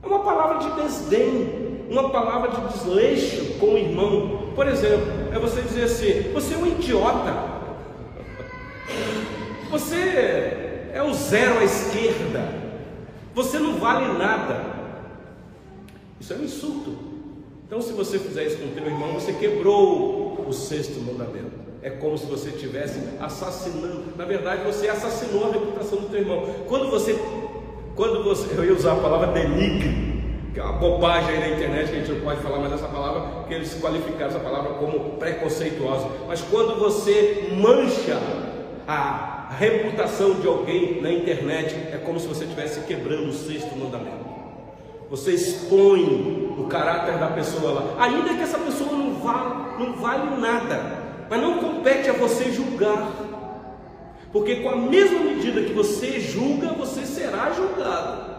É 0.00 0.06
uma 0.06 0.20
palavra 0.20 0.58
de 0.58 0.80
desdém, 0.80 1.86
uma 1.90 2.10
palavra 2.10 2.52
de 2.52 2.72
desleixo 2.72 3.58
com 3.58 3.74
o 3.74 3.78
irmão. 3.78 4.52
Por 4.54 4.68
exemplo, 4.68 5.06
é 5.32 5.38
você 5.38 5.60
dizer 5.60 5.84
assim: 5.84 6.32
você 6.32 6.54
é 6.54 6.58
um 6.58 6.66
idiota. 6.68 7.52
Você 9.70 9.96
é 10.92 11.02
o 11.02 11.12
zero 11.12 11.58
à 11.58 11.64
esquerda. 11.64 12.62
Você 13.34 13.58
não 13.58 13.78
vale 13.78 14.16
nada. 14.18 14.64
Isso 16.20 16.32
é 16.32 16.36
um 16.36 16.44
insulto. 16.44 16.96
Então, 17.66 17.80
se 17.80 17.92
você 17.92 18.18
fizer 18.18 18.44
isso 18.44 18.58
com 18.58 18.66
o 18.66 18.72
teu 18.72 18.86
irmão, 18.86 19.14
você 19.14 19.32
quebrou 19.32 20.44
o 20.46 20.52
sexto 20.52 21.00
mandamento. 21.00 21.61
É 21.82 21.90
como 21.90 22.16
se 22.16 22.26
você 22.26 22.50
estivesse 22.50 23.00
assassinando. 23.20 24.04
Na 24.16 24.24
verdade, 24.24 24.62
você 24.64 24.88
assassinou 24.88 25.48
a 25.48 25.52
reputação 25.52 25.98
do 25.98 26.08
teu 26.08 26.20
irmão. 26.20 26.46
Quando 26.68 26.88
você, 26.88 27.18
quando 27.96 28.22
você, 28.22 28.54
eu 28.56 28.64
ia 28.64 28.72
usar 28.72 28.92
a 28.92 28.96
palavra 28.96 29.32
denigre, 29.32 30.12
que 30.54 30.60
é 30.60 30.62
uma 30.62 30.74
bobagem 30.74 31.30
aí 31.30 31.40
na 31.40 31.48
internet 31.56 31.90
que 31.90 31.96
a 31.96 31.98
gente 31.98 32.12
não 32.12 32.20
pode 32.20 32.40
falar 32.40 32.60
mais 32.60 32.72
essa 32.72 32.86
palavra, 32.86 33.20
porque 33.40 33.54
eles 33.54 33.74
qualificaram 33.80 34.26
essa 34.26 34.38
palavra 34.38 34.74
como 34.74 35.16
preconceituosa. 35.16 36.06
Mas 36.28 36.40
quando 36.42 36.78
você 36.78 37.48
mancha 37.60 38.20
a 38.86 39.48
reputação 39.58 40.34
de 40.34 40.46
alguém 40.46 41.02
na 41.02 41.10
internet, 41.10 41.74
é 41.92 41.98
como 41.98 42.20
se 42.20 42.28
você 42.28 42.44
estivesse 42.44 42.80
quebrando 42.82 43.28
o 43.28 43.32
sexto 43.32 43.76
mandamento. 43.76 44.30
Você 45.10 45.32
expõe 45.32 46.54
o 46.56 46.64
caráter 46.68 47.18
da 47.18 47.26
pessoa 47.26 47.72
lá, 47.72 48.04
ainda 48.04 48.34
que 48.34 48.42
essa 48.42 48.58
pessoa 48.58 48.92
não 48.92 49.14
vale, 49.14 49.78
não 49.78 49.94
vale 49.94 50.40
nada. 50.40 51.01
Mas 51.32 51.40
não 51.40 51.56
compete 51.60 52.10
a 52.10 52.12
você 52.12 52.52
julgar. 52.52 53.10
Porque 54.30 54.56
com 54.56 54.68
a 54.68 54.76
mesma 54.76 55.20
medida 55.20 55.62
que 55.62 55.72
você 55.72 56.20
julga, 56.20 56.74
você 56.74 57.06
será 57.06 57.50
julgado. 57.52 58.32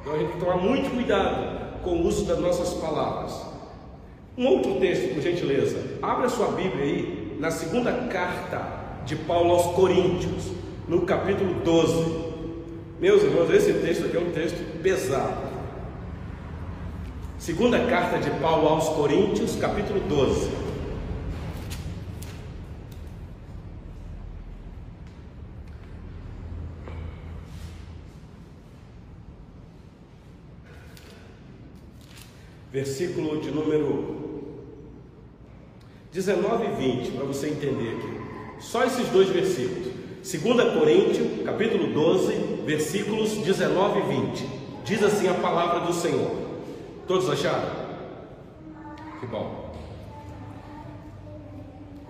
Então 0.00 0.12
a 0.12 0.18
gente 0.18 0.30
tem 0.30 0.36
que 0.36 0.44
tomar 0.44 0.56
muito 0.56 0.90
cuidado 0.90 1.82
com 1.84 1.90
o 1.90 2.04
uso 2.04 2.24
das 2.24 2.40
nossas 2.40 2.74
palavras. 2.80 3.40
Um 4.36 4.48
outro 4.48 4.80
texto, 4.80 5.14
por 5.14 5.22
gentileza. 5.22 5.80
Abra 6.02 6.28
sua 6.28 6.48
Bíblia 6.48 6.82
aí 6.82 7.36
na 7.38 7.52
segunda 7.52 7.92
carta 7.92 8.66
de 9.04 9.14
Paulo 9.14 9.52
aos 9.52 9.66
Coríntios, 9.76 10.50
no 10.88 11.02
capítulo 11.02 11.54
12. 11.62 12.34
Meus 12.98 13.22
irmãos, 13.22 13.48
esse 13.50 13.72
texto 13.74 14.06
aqui 14.06 14.16
é 14.16 14.20
um 14.20 14.32
texto 14.32 14.82
pesado. 14.82 15.52
Segunda 17.38 17.78
carta 17.86 18.18
de 18.18 18.30
Paulo 18.40 18.66
aos 18.70 18.88
Coríntios, 18.88 19.54
capítulo 19.54 20.00
12. 20.00 20.65
Versículo 32.76 33.40
de 33.40 33.50
número 33.50 34.16
19 36.12 36.66
e 36.66 36.96
20, 36.98 37.12
para 37.12 37.24
você 37.24 37.48
entender 37.48 37.96
aqui. 37.96 38.60
Só 38.60 38.84
esses 38.84 39.08
dois 39.08 39.30
versículos. 39.30 39.94
2 40.22 40.78
Coríntios, 40.78 41.42
capítulo 41.42 41.94
12, 41.94 42.34
versículos 42.66 43.30
19 43.30 44.00
e 44.00 44.02
20. 44.02 44.48
Diz 44.84 45.02
assim 45.02 45.26
a 45.26 45.34
palavra 45.34 45.86
do 45.86 45.94
Senhor. 45.94 46.30
Todos 47.06 47.30
acharam? 47.30 47.70
Que 49.20 49.26
bom. 49.26 49.72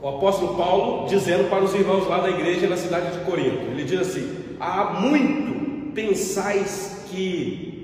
O 0.02 0.08
apóstolo 0.08 0.56
Paulo 0.56 1.08
dizendo 1.08 1.48
para 1.48 1.62
os 1.62 1.72
irmãos 1.74 2.08
lá 2.08 2.18
da 2.18 2.30
igreja 2.30 2.68
na 2.68 2.76
cidade 2.76 3.16
de 3.16 3.24
Corinto. 3.24 3.70
Ele 3.70 3.84
diz 3.84 4.00
assim: 4.00 4.56
Há 4.58 5.00
muito 5.00 5.92
pensais 5.92 7.04
que 7.08 7.75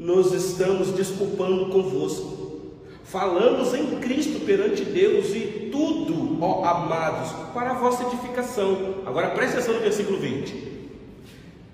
nos 0.00 0.32
estamos 0.32 0.92
desculpando 0.92 1.66
convosco. 1.66 2.40
Falamos 3.04 3.74
em 3.74 3.98
Cristo 4.00 4.40
perante 4.46 4.82
Deus 4.82 5.34
e 5.34 5.68
tudo, 5.70 6.38
ó 6.40 6.64
amados, 6.64 7.32
para 7.52 7.72
a 7.72 7.74
vossa 7.74 8.04
edificação. 8.04 8.94
Agora 9.04 9.30
preste 9.30 9.58
atenção 9.58 9.74
no 9.74 9.80
versículo 9.80 10.18
20. 10.18 10.70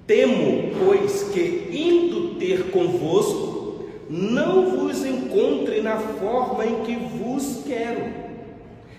Temo, 0.09 0.73
pois, 0.85 1.31
que 1.33 1.69
indo 1.71 2.35
ter 2.35 2.71
convosco, 2.73 3.85
não 4.11 4.77
vos 4.77 5.05
encontre 5.05 5.81
na 5.81 5.97
forma 5.97 6.67
em 6.67 6.83
que 6.83 6.97
vos 6.97 7.63
quero, 7.65 8.13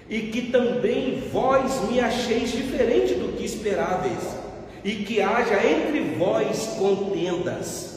e 0.10 0.22
que 0.22 0.43
também 0.51 1.24
vós 1.34 1.89
me 1.89 2.00
acheis 2.00 2.51
diferente 2.51 3.13
do 3.15 3.36
que 3.36 3.43
esperáveis, 3.43 4.38
e 4.86 4.96
que 5.03 5.22
haja 5.22 5.65
entre 5.65 6.15
vós 6.17 6.75
contendas 6.79 7.97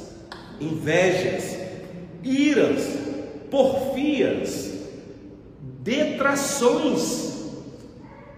invejas, 0.60 1.56
iras, 2.22 2.98
porfias, 3.50 4.70
detrações, 5.82 7.50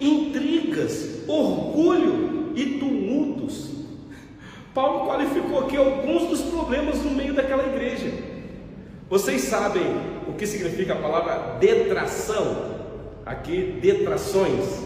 intrigas, 0.00 1.28
orgulho 1.28 2.52
e 2.54 2.78
tumultos. 2.78 3.70
Paulo 4.72 5.06
qualificou 5.06 5.60
aqui 5.60 5.76
alguns 5.76 6.28
dos 6.28 6.40
problemas 6.42 7.02
no 7.02 7.10
meio 7.10 7.34
daquela 7.34 7.66
igreja. 7.66 8.10
Vocês 9.10 9.42
sabem 9.42 9.82
o 10.26 10.32
que 10.32 10.46
significa 10.46 10.94
a 10.94 10.96
palavra 10.96 11.58
detração? 11.58 12.72
Aqui, 13.26 13.78
detrações. 13.82 14.82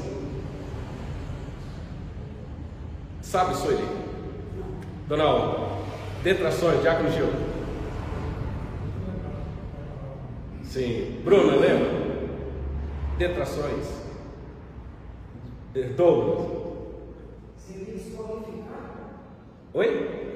Sabe, 3.22 3.56
Sueli? 3.56 3.84
Dona 5.08 5.24
Alva? 5.24 5.75
Detrações, 6.26 6.80
Diácono 6.80 7.12
Gil. 7.12 7.28
Sim. 10.64 11.20
Bruna, 11.22 11.54
lembra? 11.54 11.88
Detrações. 13.16 13.86
Douglas. 15.96 16.48
Oi? 19.72 20.34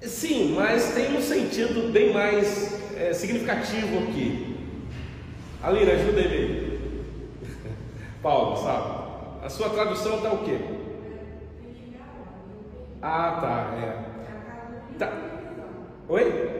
Sim, 0.00 0.54
mas 0.54 0.94
tem 0.94 1.16
um 1.16 1.20
sentido 1.20 1.92
bem 1.92 2.12
mais 2.14 2.80
é, 2.96 3.12
significativo 3.12 3.98
aqui. 3.98 4.58
Aline, 5.60 5.90
ajuda 5.90 6.20
ele. 6.20 7.02
Paulo, 8.22 8.56
sabe? 8.58 9.44
A 9.44 9.48
sua 9.48 9.70
tradução 9.70 10.18
está 10.18 10.32
o 10.32 10.44
quê? 10.44 10.77
Ah, 13.00 13.38
tá, 13.40 13.76
é. 13.76 14.98
Tá. 14.98 15.12
Oi? 16.08 16.58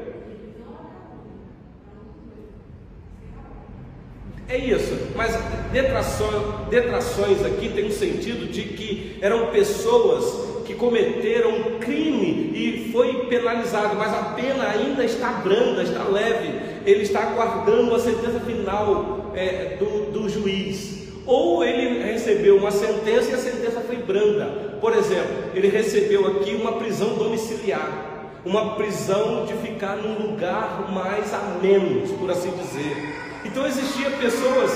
É 4.49 4.57
isso, 4.57 5.13
mas 5.15 5.37
detrações, 5.73 6.69
detrações 6.71 7.45
aqui 7.45 7.69
tem 7.69 7.87
um 7.87 7.91
sentido 7.91 8.51
de 8.51 8.63
que 8.63 9.19
eram 9.21 9.49
pessoas 9.49 10.65
que 10.65 10.75
cometeram 10.75 11.51
um 11.51 11.79
crime 11.79 12.53
e 12.55 12.91
foi 12.93 13.27
penalizado, 13.27 13.97
mas 13.97 14.13
a 14.15 14.35
pena 14.35 14.69
ainda 14.69 15.05
está 15.05 15.33
branda, 15.33 15.83
está 15.83 16.05
leve, 16.05 16.61
ele 16.87 17.03
está 17.03 17.25
aguardando 17.25 17.95
a 17.95 17.99
sentença 17.99 18.41
final 18.41 19.33
é, 19.35 19.77
do, 19.79 20.13
do 20.13 20.29
juiz. 20.29 21.08
Ou 21.29 21.63
ele 21.63 22.03
recebeu 22.03 22.57
uma 22.57 22.71
sentença 22.71 23.31
e 23.31 23.35
a 23.35 23.39
sentença 23.39 23.83
foi 23.83 23.97
branda, 23.97 24.47
por 24.81 24.97
exemplo, 24.97 25.51
ele 25.55 25.69
recebeu 25.69 26.27
aqui 26.27 26.55
uma 26.55 26.73
prisão 26.79 27.17
domiciliar, 27.17 28.31
uma 28.47 28.77
prisão 28.77 29.45
de 29.45 29.53
ficar 29.59 29.97
num 29.97 30.31
lugar 30.31 30.91
mais 30.91 31.35
a 31.35 31.59
menos, 31.61 32.11
por 32.13 32.31
assim 32.31 32.51
dizer. 32.53 33.15
Então 33.45 33.67
existiam 33.67 34.11
pessoas 34.13 34.73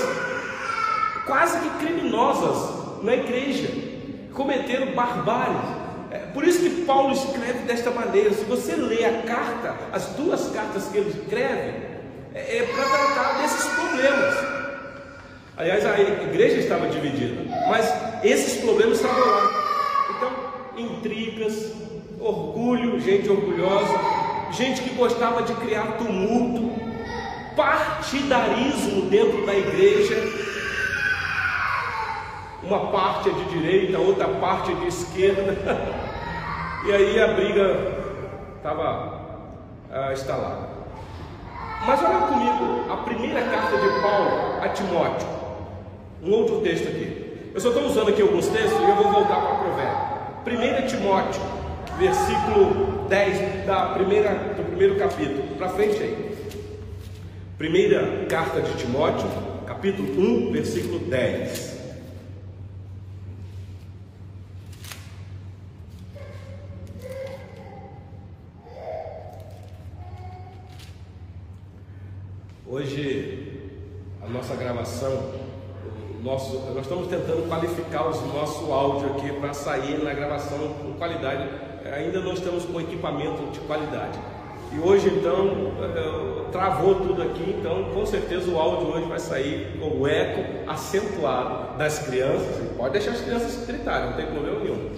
quase 1.25 1.57
que 1.57 1.85
criminosas 1.87 3.01
na 3.01 3.15
igreja, 3.15 3.69
cometeram 4.31 4.93
barbáries. 4.93 5.57
É, 6.11 6.19
por 6.35 6.43
isso 6.43 6.59
que 6.59 6.85
Paulo 6.85 7.13
escreve 7.13 7.65
desta 7.65 7.89
maneira. 7.89 8.31
Se 8.31 8.43
você 8.43 8.75
lê 8.75 9.03
a 9.03 9.23
carta, 9.23 9.75
as 9.91 10.05
duas 10.09 10.51
cartas 10.51 10.85
que 10.85 10.99
ele 10.99 11.09
escreve, 11.09 11.73
é, 12.35 12.57
é 12.57 12.69
para 12.71 12.85
tratar 12.85 13.41
desses 13.41 13.65
problemas. 13.73 14.62
Aliás, 15.55 15.85
a 15.85 15.99
igreja 15.99 16.57
estava 16.57 16.87
dividida, 16.87 17.43
mas 17.67 17.93
esses 18.23 18.61
problemas 18.61 18.97
estavam 18.97 19.19
lá 19.19 19.63
intrigas, 20.75 21.71
orgulho, 22.19 22.99
gente 22.99 23.29
orgulhosa, 23.29 23.93
gente 24.51 24.81
que 24.81 24.95
gostava 24.95 25.43
de 25.43 25.53
criar 25.55 25.97
tumulto, 25.97 26.73
partidarismo 27.55 29.03
dentro 29.09 29.45
da 29.45 29.53
igreja. 29.53 30.15
Uma 32.63 32.91
parte 32.91 33.29
é 33.29 33.33
de 33.33 33.45
direita, 33.45 33.99
outra 33.99 34.27
parte 34.27 34.71
é 34.71 34.75
de 34.75 34.87
esquerda. 34.87 36.03
E 36.85 36.91
aí 36.91 37.17
a 37.17 37.27
briga 37.29 37.77
estava 38.57 39.21
ah, 39.89 40.11
instalada. 40.11 40.67
Mas 41.87 42.03
olha 42.03 42.27
comigo 42.27 42.91
a 42.91 42.97
primeira 42.97 43.41
carta 43.41 43.77
de 43.77 44.01
Paulo 44.01 44.61
a 44.61 44.67
Timóteo. 44.67 45.32
Um 46.23 46.31
outro 46.31 46.61
texto 46.61 46.87
aqui. 46.87 47.51
Eu 47.53 47.59
só 47.59 47.67
estou 47.67 47.85
usando 47.85 48.07
aqui 48.07 48.21
alguns 48.21 48.47
textos 48.47 48.79
e 48.79 48.83
eu 48.83 48.95
vou 48.95 49.11
voltar 49.11 49.41
para 49.41 49.55
Provérbio. 49.55 50.83
1 50.83 50.87
Timóteo, 50.87 51.41
versículo 51.99 53.07
10 53.09 53.65
da 53.65 53.87
primeira, 53.87 54.33
do 54.55 54.63
primeiro 54.63 54.95
capítulo, 54.95 55.43
para 55.57 55.67
frente 55.69 56.01
aí. 56.01 56.33
Primeira 57.57 58.25
carta 58.27 58.61
de 58.61 58.73
Timóteo, 58.77 59.27
capítulo 59.67 60.47
1, 60.47 60.51
versículo 60.53 60.99
10. 60.99 61.73
Hoje 72.65 73.59
a 74.21 74.27
nossa 74.29 74.55
gravação 74.55 75.43
nosso, 76.23 76.57
nós 76.73 76.83
estamos 76.83 77.07
tentando 77.07 77.47
qualificar 77.49 78.07
o 78.07 78.27
nosso 78.33 78.71
áudio 78.71 79.09
aqui 79.09 79.29
para 79.43 79.53
sair 79.53 80.01
na 80.01 80.13
gravação 80.13 80.57
com 80.81 80.93
qualidade. 80.93 81.49
Ainda 81.93 82.21
não 82.21 82.31
estamos 82.31 82.63
com 82.63 82.79
equipamento 82.79 83.43
de 83.51 83.59
qualidade. 83.59 84.17
E 84.71 84.79
hoje 84.79 85.09
então 85.09 85.73
eh, 85.81 86.45
travou 86.49 86.95
tudo 86.95 87.21
aqui, 87.21 87.57
então 87.59 87.83
com 87.93 88.05
certeza 88.05 88.49
o 88.49 88.57
áudio 88.57 88.87
hoje 88.87 89.05
vai 89.05 89.19
sair 89.19 89.77
com 89.77 89.99
o 89.99 90.07
eco 90.07 90.69
acentuado 90.71 91.77
das 91.77 91.99
crianças. 91.99 92.55
Pode 92.77 92.93
deixar 92.93 93.11
as 93.11 93.19
crianças 93.19 93.67
gritarem, 93.67 94.11
não 94.11 94.15
tem 94.15 94.27
problema 94.27 94.59
nenhum. 94.61 94.89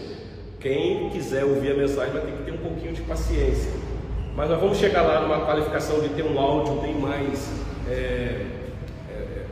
Quem 0.59 1.09
quiser 1.09 1.43
ouvir 1.43 1.71
a 1.71 1.75
mensagem 1.75 2.13
vai 2.13 2.21
ter 2.21 2.31
que 2.31 2.43
ter 2.43 2.51
um 2.51 2.57
pouquinho 2.57 2.93
de 2.93 3.01
paciência. 3.01 3.71
Mas 4.35 4.47
nós 4.47 4.59
vamos 4.59 4.77
chegar 4.77 5.01
lá 5.01 5.21
numa 5.21 5.43
qualificação 5.43 5.99
de 6.01 6.09
ter 6.09 6.23
um 6.23 6.39
áudio 6.39 6.81
bem 6.81 6.93
mais. 6.93 7.49
É, 7.89 8.45
é, 9.09 9.45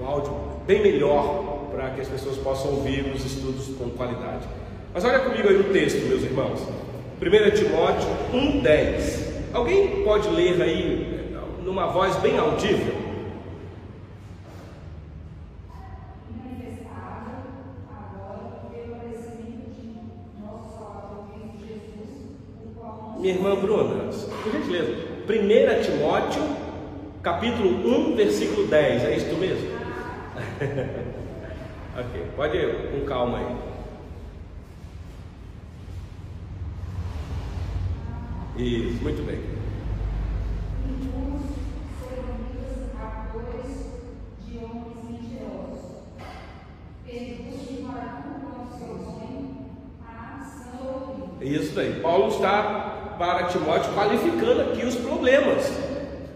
um 0.00 0.04
áudio 0.04 0.34
bem 0.66 0.82
melhor 0.82 1.53
para 1.74 1.90
que 1.90 2.00
as 2.00 2.08
pessoas 2.08 2.36
possam 2.38 2.70
ouvir 2.72 3.12
os 3.14 3.24
estudos 3.24 3.66
com 3.76 3.90
qualidade. 3.90 4.46
Mas 4.92 5.04
olha 5.04 5.18
comigo 5.18 5.48
aí 5.48 5.58
o 5.58 5.72
texto, 5.72 6.06
meus 6.06 6.22
irmãos. 6.22 6.60
1 7.20 7.50
Timóteo 7.56 8.08
1,10. 8.32 9.34
Alguém 9.52 10.04
pode 10.04 10.28
ler 10.28 10.62
aí 10.62 11.32
é, 11.32 11.64
numa 11.64 11.86
voz 11.88 12.16
bem 12.16 12.38
audível? 12.38 13.02
Minha 23.18 23.34
irmã 23.34 23.56
Bruna, 23.56 24.10
por 24.42 24.52
gentileza, 24.52 24.92
1 25.26 25.82
Timóteo, 25.82 26.42
capítulo 27.22 28.10
1, 28.10 28.16
versículo 28.16 28.66
10, 28.66 29.04
é 29.04 29.16
isto 29.16 29.34
mesmo? 29.36 29.70
ok, 31.96 32.26
pode 32.36 32.56
ir 32.56 32.90
com 32.90 33.06
calma 33.06 33.38
aí. 33.38 33.74
Isso, 38.56 39.02
muito 39.02 39.22
bem. 39.26 39.54
Isso 51.40 51.78
aí. 51.78 52.00
Paulo 52.00 52.28
está 52.28 53.14
para 53.18 53.44
Timóteo 53.44 53.92
qualificando 53.92 54.62
aqui 54.62 54.84
os 54.84 54.96
problemas. 54.96 55.70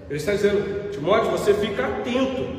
Ele 0.09 0.19
está 0.19 0.33
dizendo: 0.33 0.91
Timóteo, 0.91 1.31
você 1.31 1.55
fica 1.55 1.87
atento, 1.87 2.58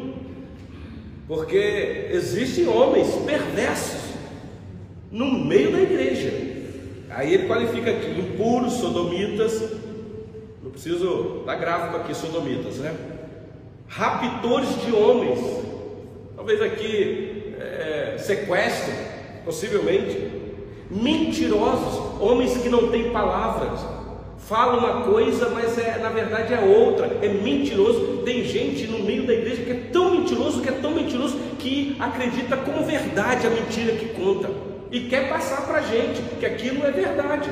porque 1.30 2.08
existem 2.12 2.68
homens 2.68 3.08
perversos 3.24 4.16
no 5.12 5.26
meio 5.46 5.72
da 5.72 5.80
igreja. 5.80 6.34
Aí 7.12 7.36
ele 7.36 7.48
qualifica 7.48 7.92
aqui: 7.92 8.20
impuros, 8.20 8.74
sodomitas. 8.74 9.62
Não 10.64 10.72
preciso 10.72 11.44
dar 11.46 11.56
gráfico 11.56 11.98
aqui, 11.98 12.16
sodomitas, 12.16 12.78
né? 12.78 12.96
Raptores 13.88 14.70
de 14.84 14.92
homens. 14.92 15.40
Talvez 16.36 16.64
aqui 16.64 17.54
é, 17.60 18.16
sequestro, 18.18 18.92
possivelmente 19.46 20.40
mentirosos, 20.90 22.20
homens 22.20 22.58
que 22.58 22.70
não 22.70 22.90
têm 22.90 23.12
palavras, 23.12 23.82
falam 24.50 24.80
uma 24.80 25.04
coisa, 25.04 25.48
mas 25.50 25.78
é, 25.78 26.00
na 26.00 26.10
verdade 26.10 26.56
é 26.56 26.60
outra, 26.60 27.06
é 27.22 27.28
mentiroso. 27.28 28.24
Tem 28.26 28.44
gente 28.44 28.88
no 28.88 29.04
meio 29.04 29.28
da 29.28 29.34
igreja 29.34 29.62
que 29.62 29.72
é 29.72 29.90
tão 29.94 30.10
mentiroso, 30.10 30.62
que 30.62 30.70
é 30.70 30.72
tão 30.72 30.96
mentiroso, 30.96 31.38
que 31.60 31.96
acredita 32.00 32.58
como 32.58 32.84
verdade 32.84 33.46
a 33.46 33.50
mentira 33.52 33.96
que 33.96 34.08
conta 34.08 34.50
e 34.92 35.02
quer 35.02 35.30
passar 35.30 35.68
para 35.68 35.78
a 35.78 35.82
gente 35.82 36.20
que 36.40 36.46
aquilo 36.48 36.84
é 36.84 36.90
verdade. 36.90 37.52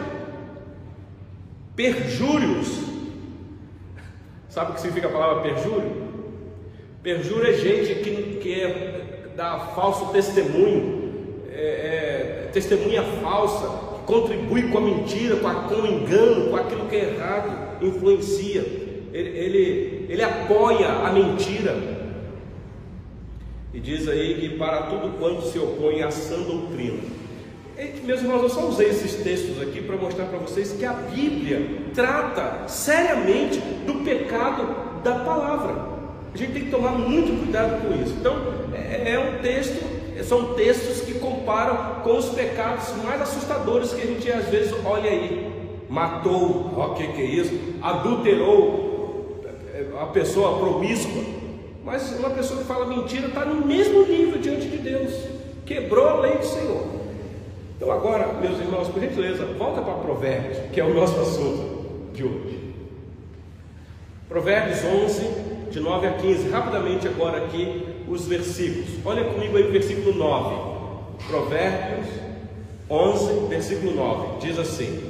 Perjúrios, 1.76 2.80
sabe 4.50 4.72
o 4.72 4.74
que 4.74 4.82
significa 4.82 5.08
a 5.08 5.12
palavra 5.12 5.44
perjúrio? 5.44 6.08
Perjúrio 7.04 7.48
é 7.48 7.54
gente 7.54 7.94
que, 8.02 8.40
que 8.42 8.60
é, 8.60 9.30
dá 9.36 9.60
falso 9.76 10.08
testemunho, 10.08 11.44
é, 11.52 12.46
é, 12.46 12.50
testemunha 12.52 13.04
falsa, 13.22 13.87
contribui 14.08 14.70
com 14.70 14.78
a 14.78 14.82
mentira, 14.82 15.36
com, 15.36 15.48
a, 15.48 15.54
com 15.54 15.76
o 15.76 15.86
engano, 15.86 16.50
com 16.50 16.56
aquilo 16.56 16.86
que 16.88 16.96
é 16.96 17.14
errado, 17.14 17.84
influencia, 17.84 18.62
ele, 19.14 19.30
ele, 19.38 20.06
ele 20.10 20.24
apoia 20.24 20.88
a 20.88 21.12
mentira. 21.12 21.76
E 23.74 23.80
diz 23.80 24.08
aí 24.08 24.40
que 24.40 24.58
para 24.58 24.84
tudo 24.84 25.20
quanto 25.20 25.42
se 25.44 25.60
opõe 25.60 26.02
à 26.02 26.10
sã 26.10 26.42
doutrina. 26.42 27.00
Meus 28.06 28.22
irmãos, 28.22 28.42
eu 28.42 28.50
só 28.50 28.66
usei 28.68 28.88
esses 28.88 29.16
textos 29.16 29.62
aqui 29.62 29.82
para 29.82 29.98
mostrar 29.98 30.26
para 30.26 30.40
vocês 30.40 30.72
que 30.72 30.86
a 30.86 30.94
Bíblia 30.94 31.84
trata 31.94 32.68
seriamente 32.68 33.60
do 33.86 34.04
pecado 34.06 35.04
da 35.04 35.20
palavra. 35.20 35.98
A 36.34 36.38
gente 36.38 36.54
tem 36.54 36.64
que 36.64 36.72
tomar 36.72 36.92
muito 36.92 37.38
cuidado 37.44 37.82
com 37.82 38.02
isso. 38.02 38.16
Então, 38.20 38.36
é, 38.74 39.12
é 39.12 39.20
um 39.20 39.42
texto 39.42 39.98
são 40.24 40.54
textos 40.54 41.02
que 41.02 41.17
comparam 41.48 42.02
com 42.04 42.18
os 42.18 42.26
pecados 42.26 42.94
mais 43.02 43.22
assustadores 43.22 43.94
que 43.94 44.02
a 44.02 44.06
gente 44.06 44.30
às 44.30 44.50
vezes 44.50 44.76
olha 44.84 45.10
aí. 45.10 45.50
Matou, 45.90 46.74
o 46.76 46.94
que, 46.96 47.08
que 47.08 47.22
é 47.22 47.26
isso? 47.26 47.58
Adulterou 47.82 49.42
a 50.02 50.08
pessoa 50.08 50.60
promíscua. 50.60 51.24
Mas 51.86 52.12
uma 52.20 52.32
pessoa 52.32 52.60
que 52.60 52.66
fala 52.66 52.86
mentira 52.86 53.28
está 53.28 53.46
no 53.46 53.66
mesmo 53.66 54.06
nível 54.06 54.42
diante 54.42 54.68
de 54.68 54.78
Deus. 54.78 55.14
Quebrou 55.66 56.10
a 56.10 56.20
lei 56.20 56.38
do 56.38 56.46
Senhor. 56.46 56.84
Então 57.78 57.90
agora, 57.94 58.28
meus 58.34 58.60
irmãos, 58.60 58.90
por 58.90 59.00
gentileza, 59.00 59.46
volta 59.58 59.82
para 59.82 59.94
Provérbios, 59.94 60.58
que 60.74 60.82
é 60.82 60.84
o 60.84 60.94
nosso 60.94 61.18
assunto 61.18 62.12
de 62.14 62.26
hoje. 62.26 62.74
Provérbios 64.28 64.84
11, 64.84 65.70
de 65.72 65.80
9 65.80 66.08
a 66.08 66.14
15. 66.14 66.50
Rapidamente 66.50 67.08
agora 67.08 67.46
aqui, 67.46 67.86
os 68.10 68.28
versículos. 68.28 68.90
Olha 69.06 69.24
comigo 69.24 69.56
aí 69.56 69.64
o 69.64 69.72
versículo 69.72 70.14
9. 70.14 70.67
Provérbios 71.26 72.08
11, 72.90 73.48
versículo 73.48 73.96
9. 73.96 74.48
Diz 74.48 74.60
assim: 74.60 75.02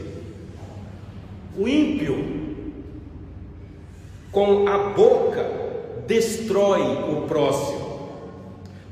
O 1.57 1.67
ímpio 1.67 2.37
com 4.31 4.67
a 4.67 4.77
boca 4.89 5.49
destrói 6.07 6.81
o 6.81 7.27
próximo, 7.27 8.09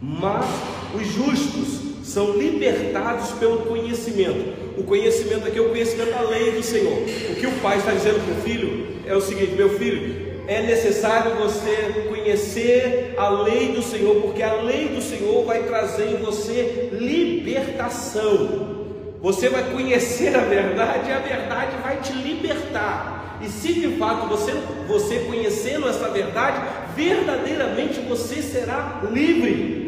mas 0.01 0.45
os 0.93 1.07
justos 1.07 1.85
são 2.03 2.37
libertados 2.37 3.31
pelo 3.31 3.59
conhecimento. 3.65 4.65
O 4.77 4.83
conhecimento 4.83 5.47
aqui 5.47 5.57
é 5.57 5.61
o 5.61 5.69
conhecimento 5.69 6.11
da 6.11 6.21
lei 6.21 6.51
do 6.51 6.63
Senhor. 6.63 6.97
O 7.31 7.35
que 7.35 7.47
o 7.47 7.51
pai 7.61 7.77
está 7.77 7.91
dizendo 7.91 8.23
para 8.23 8.39
o 8.39 8.41
filho 8.41 8.87
é 9.05 9.15
o 9.15 9.21
seguinte: 9.21 9.53
meu 9.53 9.69
filho, 9.77 10.24
é 10.47 10.61
necessário 10.61 11.35
você 11.35 12.05
conhecer 12.07 13.15
a 13.17 13.29
lei 13.29 13.73
do 13.73 13.81
Senhor, 13.81 14.21
porque 14.21 14.43
a 14.43 14.53
lei 14.61 14.89
do 14.89 15.01
Senhor 15.01 15.43
vai 15.45 15.63
trazer 15.63 16.11
em 16.11 16.17
você 16.17 16.89
libertação. 16.93 18.75
Você 19.21 19.49
vai 19.49 19.63
conhecer 19.71 20.35
a 20.35 20.41
verdade 20.41 21.09
e 21.09 21.13
a 21.13 21.19
verdade 21.19 21.77
vai 21.81 21.97
te 21.97 22.13
libertar. 22.13 23.39
E 23.41 23.49
se 23.49 23.73
de 23.73 23.97
fato 23.97 24.27
você, 24.27 24.53
você 24.87 25.19
conhecendo 25.19 25.89
essa 25.89 26.09
verdade, 26.09 26.61
verdadeiramente 26.95 27.99
você 28.01 28.41
será 28.41 29.01
livre. 29.11 29.83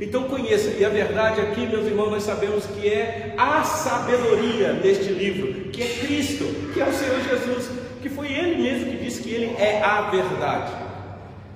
Então 0.00 0.24
conheça, 0.24 0.70
e 0.78 0.84
a 0.84 0.88
verdade 0.88 1.40
aqui, 1.40 1.66
meus 1.66 1.86
irmãos, 1.86 2.10
nós 2.10 2.22
sabemos 2.22 2.64
que 2.64 2.88
é 2.88 3.34
a 3.36 3.62
sabedoria 3.62 4.72
deste 4.72 5.12
livro, 5.12 5.70
que 5.70 5.82
é 5.82 5.86
Cristo, 5.86 6.44
que 6.72 6.80
é 6.80 6.84
o 6.84 6.92
Senhor 6.92 7.20
Jesus 7.20 7.89
que 8.00 8.08
foi 8.08 8.32
ele 8.32 8.62
mesmo 8.62 8.90
que 8.90 9.04
disse 9.04 9.22
que 9.22 9.30
ele 9.30 9.54
é 9.56 9.82
a 9.82 10.02
verdade. 10.10 10.72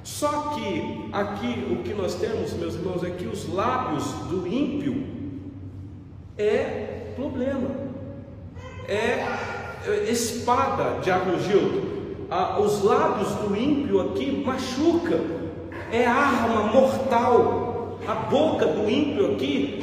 Só 0.03 0.55
que 0.55 1.09
aqui 1.13 1.67
o 1.71 1.83
que 1.83 1.95
nós 1.95 2.15
temos, 2.17 2.53
meus 2.53 2.75
irmãos, 2.75 3.03
é 3.03 3.11
que 3.11 3.27
os 3.27 3.53
lábios 3.53 4.05
do 4.29 4.47
ímpio 4.47 5.07
é 6.37 7.13
problema, 7.17 7.71
é, 8.87 9.25
é 9.87 10.11
espada 10.11 11.01
de 11.01 11.11
Agogildo. 11.11 11.95
Ah, 12.31 12.59
os 12.59 12.83
lábios 12.83 13.31
do 13.37 13.57
ímpio 13.57 14.01
aqui 14.01 14.43
machuca, 14.45 15.21
é 15.91 16.05
arma 16.07 16.65
mortal. 16.73 17.99
A 18.07 18.15
boca 18.15 18.67
do 18.67 18.91
ímpio 18.91 19.33
aqui 19.33 19.83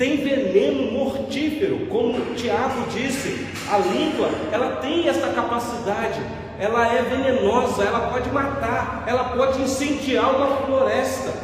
tem 0.00 0.16
veneno 0.16 0.92
mortífero, 0.92 1.86
como 1.88 2.34
Tiago 2.34 2.88
disse, 2.88 3.46
a 3.70 3.76
língua, 3.76 4.30
ela 4.50 4.76
tem 4.76 5.06
essa 5.06 5.28
capacidade, 5.28 6.18
ela 6.58 6.90
é 6.90 7.02
venenosa, 7.02 7.84
ela 7.84 8.08
pode 8.08 8.30
matar, 8.30 9.04
ela 9.06 9.24
pode 9.24 9.60
incendiar 9.60 10.34
uma 10.34 10.56
floresta, 10.64 11.34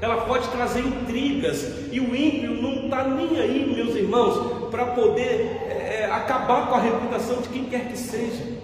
ela 0.00 0.18
pode 0.18 0.46
trazer 0.50 0.86
intrigas, 0.86 1.90
e 1.90 1.98
o 1.98 2.14
ímpio 2.14 2.62
não 2.62 2.84
está 2.84 3.08
nem 3.08 3.40
aí, 3.40 3.74
meus 3.74 3.96
irmãos, 3.96 4.70
para 4.70 4.86
poder 4.86 5.60
é, 5.68 6.08
acabar 6.12 6.68
com 6.68 6.76
a 6.76 6.80
reputação 6.80 7.42
de 7.42 7.48
quem 7.48 7.64
quer 7.64 7.88
que 7.88 7.98
seja, 7.98 8.56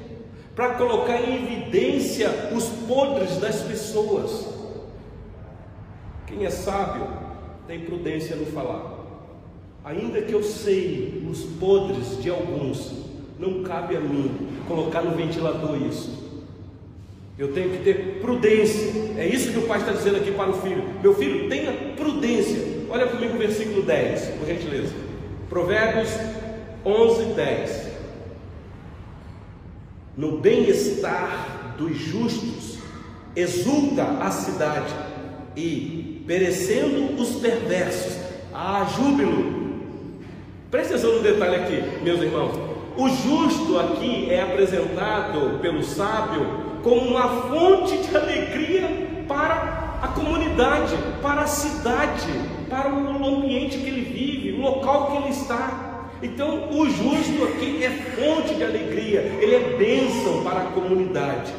para 0.55 0.75
colocar 0.75 1.21
em 1.21 1.35
evidência 1.35 2.31
os 2.55 2.69
podres 2.87 3.39
das 3.39 3.61
pessoas. 3.63 4.47
Quem 6.29 6.47
é 6.47 6.51
sábio 6.51 7.09
tem 7.67 7.81
prudência 7.81 8.37
no 8.37 8.47
falar. 8.47 9.00
Ainda 9.91 10.23
que 10.23 10.33
eu 10.33 10.41
sei 10.41 11.27
os 11.29 11.43
podres 11.59 12.23
de 12.23 12.31
alguns, 12.31 12.93
não 13.41 13.65
cabe 13.65 13.97
a 13.97 14.01
mim 14.01 14.31
colocar 14.69 15.03
no 15.03 15.17
ventilador 15.17 15.77
isso. 15.83 16.31
Eu 17.37 17.53
tenho 17.53 17.71
que 17.71 17.79
ter 17.79 18.21
prudência. 18.21 18.93
É 19.19 19.27
isso 19.27 19.51
que 19.51 19.59
o 19.59 19.67
pai 19.67 19.81
está 19.81 19.91
dizendo 19.91 20.19
aqui 20.19 20.31
para 20.31 20.51
o 20.51 20.61
filho. 20.61 20.85
Meu 21.03 21.13
filho, 21.13 21.49
tenha 21.49 21.73
prudência. 21.97 22.85
Olha 22.89 23.09
comigo 23.09 23.35
o 23.35 23.39
versículo 23.39 23.83
10, 23.83 24.27
por 24.39 24.47
gentileza. 24.47 24.95
Provérbios 25.49 26.11
11, 26.87 27.25
10. 27.35 27.91
No 30.17 30.39
bem-estar 30.39 31.75
dos 31.77 31.97
justos 31.97 32.79
exulta 33.35 34.05
a 34.05 34.31
cidade, 34.31 34.95
e 35.57 36.23
perecendo 36.29 37.21
os 37.21 37.41
perversos, 37.41 38.19
há 38.55 38.85
júbilo 38.85 39.60
Preste 40.71 40.95
atenção 40.95 41.17
no 41.17 41.23
detalhe 41.23 41.57
aqui, 41.57 42.05
meus 42.05 42.21
irmãos. 42.21 42.55
O 42.97 43.09
justo 43.09 43.77
aqui 43.77 44.31
é 44.31 44.41
apresentado 44.41 45.59
pelo 45.61 45.83
sábio 45.83 46.47
como 46.85 47.11
uma 47.11 47.29
fonte 47.49 47.99
de 47.99 48.17
alegria 48.17 49.25
para 49.27 49.99
a 50.01 50.09
comunidade, 50.09 50.95
para 51.21 51.41
a 51.41 51.47
cidade, 51.49 52.29
para 52.69 52.89
o 52.89 53.27
ambiente 53.27 53.79
que 53.79 53.87
ele 53.89 54.03
vive, 54.03 54.53
o 54.53 54.61
local 54.61 55.11
que 55.11 55.17
ele 55.17 55.31
está. 55.31 56.09
Então, 56.23 56.71
o 56.71 56.89
justo 56.89 57.45
aqui 57.45 57.83
é 57.83 57.91
fonte 57.91 58.55
de 58.55 58.63
alegria, 58.63 59.23
ele 59.41 59.55
é 59.57 59.77
bênção 59.77 60.45
para 60.45 60.61
a 60.61 60.67
comunidade. 60.67 61.53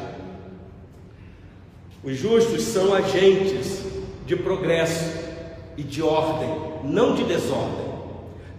Os 2.02 2.16
justos 2.16 2.62
são 2.62 2.94
agentes 2.94 3.84
de 4.26 4.36
progresso 4.36 5.20
e 5.76 5.82
de 5.82 6.02
ordem, 6.02 6.48
não 6.84 7.14
de 7.14 7.24
desordem, 7.24 7.91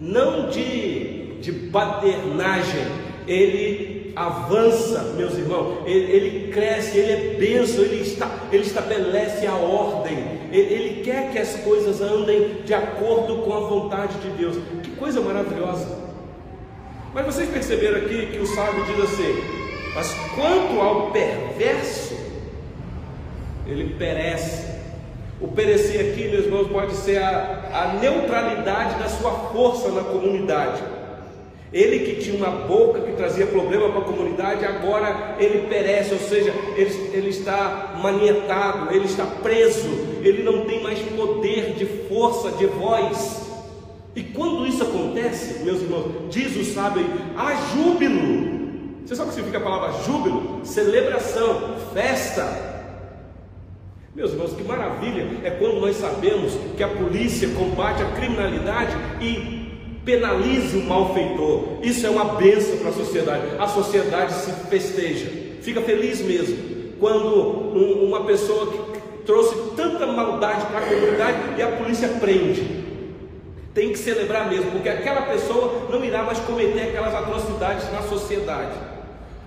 não 0.00 0.48
de, 0.50 1.38
de 1.40 1.52
badernagem. 1.52 2.86
Ele 3.26 4.12
avança, 4.16 5.14
meus 5.16 5.36
irmãos, 5.36 5.78
ele, 5.86 6.12
ele 6.12 6.52
cresce, 6.52 6.98
ele 6.98 7.12
é 7.12 7.34
benção, 7.38 7.82
ele, 7.84 8.02
está, 8.02 8.30
ele 8.52 8.62
estabelece 8.62 9.46
a 9.46 9.54
ordem, 9.54 10.16
ele, 10.52 10.72
ele 10.72 11.02
quer 11.02 11.32
que 11.32 11.38
as 11.38 11.56
coisas 11.56 12.00
andem 12.00 12.62
de 12.64 12.72
acordo 12.72 13.38
com 13.42 13.52
a 13.52 13.60
vontade 13.60 14.16
de 14.18 14.28
Deus. 14.30 14.56
Que 14.82 14.90
coisa 14.92 15.20
maravilhosa! 15.20 16.04
Mas 17.12 17.26
vocês 17.26 17.48
perceberam 17.48 17.98
aqui 17.98 18.26
que 18.26 18.38
o 18.38 18.46
sábio 18.46 18.84
diz 18.84 19.00
assim: 19.04 19.42
Mas 19.94 20.12
quanto 20.34 20.80
ao 20.80 21.10
perverso, 21.12 22.16
ele 23.66 23.94
perece. 23.94 24.73
O 25.40 25.48
perecer 25.48 26.12
aqui, 26.12 26.28
meus 26.28 26.44
irmãos, 26.44 26.68
pode 26.68 26.94
ser 26.94 27.18
a, 27.18 27.70
a 27.72 27.98
neutralidade 28.00 28.98
da 28.98 29.08
sua 29.08 29.32
força 29.52 29.88
na 29.90 30.02
comunidade. 30.02 30.82
Ele 31.72 32.06
que 32.06 32.22
tinha 32.22 32.36
uma 32.36 32.66
boca 32.66 33.00
que 33.00 33.12
trazia 33.12 33.46
problema 33.46 33.90
para 33.90 34.02
a 34.02 34.04
comunidade, 34.04 34.64
agora 34.64 35.34
ele 35.40 35.66
perece, 35.66 36.12
ou 36.12 36.20
seja, 36.20 36.54
ele, 36.76 37.10
ele 37.12 37.30
está 37.30 37.96
manietado, 38.00 38.94
ele 38.94 39.06
está 39.06 39.26
preso, 39.26 39.88
ele 40.22 40.44
não 40.44 40.64
tem 40.66 40.80
mais 40.80 41.00
poder 41.00 41.74
de 41.74 41.84
força, 42.08 42.52
de 42.52 42.66
voz. 42.66 43.50
E 44.14 44.22
quando 44.22 44.64
isso 44.64 44.84
acontece, 44.84 45.64
meus 45.64 45.82
irmãos, 45.82 46.12
diz 46.30 46.56
o 46.56 46.64
sábio, 46.64 47.04
há 47.36 47.54
júbilo. 47.74 48.54
Você 49.04 49.16
sabe 49.16 49.30
o 49.30 49.32
que 49.32 49.34
significa 49.34 49.58
a 49.58 49.68
palavra 49.68 50.02
júbilo? 50.04 50.60
Celebração, 50.64 51.74
festa. 51.92 52.73
Meus 54.14 54.30
irmãos, 54.30 54.52
que 54.52 54.62
maravilha 54.62 55.26
é 55.42 55.50
quando 55.50 55.80
nós 55.80 55.96
sabemos 55.96 56.52
que 56.76 56.84
a 56.84 56.88
polícia 56.88 57.48
combate 57.48 58.00
a 58.00 58.12
criminalidade 58.12 58.96
e 59.20 59.98
penaliza 60.04 60.78
o 60.78 60.84
malfeitor. 60.84 61.78
Isso 61.82 62.06
é 62.06 62.10
uma 62.10 62.36
benção 62.36 62.76
para 62.76 62.90
a 62.90 62.92
sociedade. 62.92 63.42
A 63.58 63.66
sociedade 63.66 64.32
se 64.34 64.52
festeja, 64.68 65.28
fica 65.62 65.80
feliz 65.80 66.20
mesmo. 66.20 66.56
Quando 67.00 67.74
uma 68.04 68.24
pessoa 68.24 68.68
que 68.68 68.78
trouxe 69.26 69.56
tanta 69.74 70.06
maldade 70.06 70.64
para 70.66 70.78
a 70.78 70.86
comunidade 70.86 71.38
e 71.58 71.62
a 71.62 71.72
polícia 71.72 72.06
prende. 72.20 72.84
Tem 73.74 73.90
que 73.90 73.98
celebrar 73.98 74.48
mesmo, 74.48 74.70
porque 74.70 74.90
aquela 74.90 75.22
pessoa 75.22 75.88
não 75.90 76.04
irá 76.04 76.22
mais 76.22 76.38
cometer 76.38 76.82
aquelas 76.82 77.12
atrocidades 77.12 77.90
na 77.90 78.02
sociedade. 78.02 78.76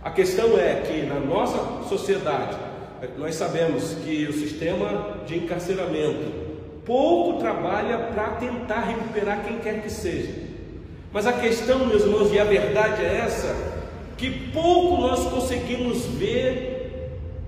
A 0.03 0.11
questão 0.11 0.57
é 0.57 0.81
que 0.85 1.05
na 1.05 1.21
nossa 1.21 1.87
sociedade 1.87 2.66
nós 3.17 3.35
sabemos 3.35 3.95
que 4.03 4.25
o 4.25 4.33
sistema 4.33 5.17
de 5.25 5.37
encarceramento 5.37 6.31
pouco 6.85 7.39
trabalha 7.39 7.97
para 7.97 8.29
tentar 8.31 8.81
recuperar 8.81 9.43
quem 9.43 9.59
quer 9.59 9.81
que 9.81 9.89
seja. 9.89 10.31
Mas 11.11 11.27
a 11.27 11.33
questão, 11.33 11.85
meus 11.85 12.03
irmãos, 12.03 12.31
e 12.31 12.39
a 12.39 12.43
verdade 12.43 13.03
é 13.03 13.21
essa, 13.25 13.55
que 14.17 14.29
pouco 14.51 15.01
nós 15.01 15.25
conseguimos 15.25 16.05
ver 16.05 16.77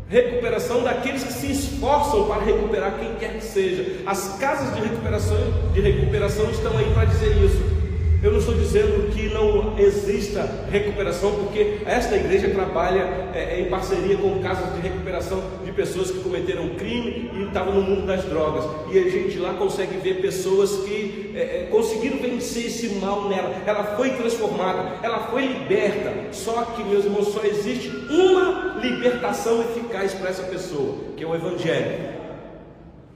recuperação 0.10 0.84
daqueles 0.84 1.24
que 1.24 1.34
se 1.34 1.52
esforçam 1.52 2.28
para 2.28 2.44
recuperar 2.44 2.98
quem 3.00 3.16
quer 3.16 3.36
que 3.36 3.44
seja. 3.44 4.02
As 4.06 4.38
casas 4.40 4.76
de 4.76 4.82
recuperação, 4.82 5.38
de 5.72 5.82
recuperação 5.82 6.50
estão 6.50 6.78
aí 6.78 6.92
para 6.94 7.06
dizer 7.06 7.38
isso. 7.38 7.79
Eu 8.22 8.32
não 8.32 8.40
estou 8.40 8.54
dizendo 8.54 9.10
que 9.14 9.30
não 9.30 9.80
exista 9.80 10.42
recuperação, 10.70 11.32
porque 11.36 11.78
esta 11.86 12.18
igreja 12.18 12.50
trabalha 12.50 13.32
é, 13.34 13.56
é, 13.56 13.62
em 13.62 13.70
parceria 13.70 14.18
com 14.18 14.42
casas 14.42 14.76
de 14.76 14.82
recuperação 14.82 15.42
de 15.64 15.72
pessoas 15.72 16.12
que 16.12 16.20
cometeram 16.20 16.76
crime 16.76 17.32
e 17.34 17.44
estavam 17.44 17.76
no 17.76 17.82
mundo 17.82 18.06
das 18.06 18.26
drogas. 18.26 18.66
E 18.92 19.00
a 19.00 19.10
gente 19.10 19.38
lá 19.38 19.54
consegue 19.54 20.00
ver 20.00 20.16
pessoas 20.16 20.84
que 20.84 21.32
é, 21.34 21.40
é, 21.40 21.68
conseguiram 21.72 22.18
vencer 22.18 22.66
esse 22.66 22.90
mal 22.96 23.30
nela. 23.30 23.56
Ela 23.66 23.96
foi 23.96 24.10
transformada, 24.10 24.98
ela 25.02 25.28
foi 25.28 25.48
liberta. 25.48 26.34
Só 26.34 26.64
que, 26.76 26.84
meus 26.84 27.06
irmãos, 27.06 27.30
só 27.30 27.42
existe 27.46 27.88
uma 28.10 28.82
libertação 28.82 29.62
eficaz 29.62 30.14
para 30.14 30.30
essa 30.30 30.44
pessoa, 30.44 30.98
que 31.16 31.24
é 31.24 31.28
o 31.28 31.34
Evangelho. 31.34 32.20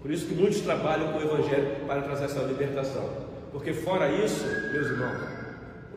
Por 0.02 0.10
isso 0.12 0.28
que 0.28 0.34
muitos 0.34 0.62
trabalham 0.62 1.12
com 1.12 1.20
o 1.20 1.24
Evangelho 1.24 1.76
para 1.86 2.02
trazer 2.04 2.26
essa 2.26 2.40
libertação. 2.44 3.33
Porque 3.54 3.72
fora 3.72 4.10
isso, 4.12 4.44
meus 4.74 4.88
irmãos, 4.88 5.22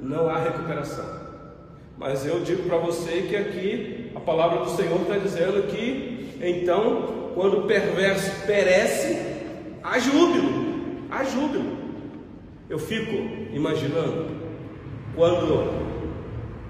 não 0.01 0.29
há 0.29 0.39
recuperação. 0.39 1.27
Mas 1.99 2.25
eu 2.27 2.41
digo 2.41 2.65
para 2.65 2.77
você 2.77 3.23
que 3.23 3.35
aqui 3.35 4.13
a 4.15 4.21
palavra 4.21 4.63
do 4.63 4.71
Senhor 4.71 5.01
está 5.01 5.17
dizendo 5.17 5.67
que 5.67 6.37
então, 6.41 7.33
quando 7.35 7.61
o 7.61 7.63
perverso 7.63 8.47
perece, 8.47 9.19
há 9.83 9.99
júbilo, 9.99 11.01
há 11.11 11.25
júbilo. 11.25 11.77
Eu 12.69 12.79
fico 12.79 13.13
imaginando 13.55 14.27
quando 15.15 15.87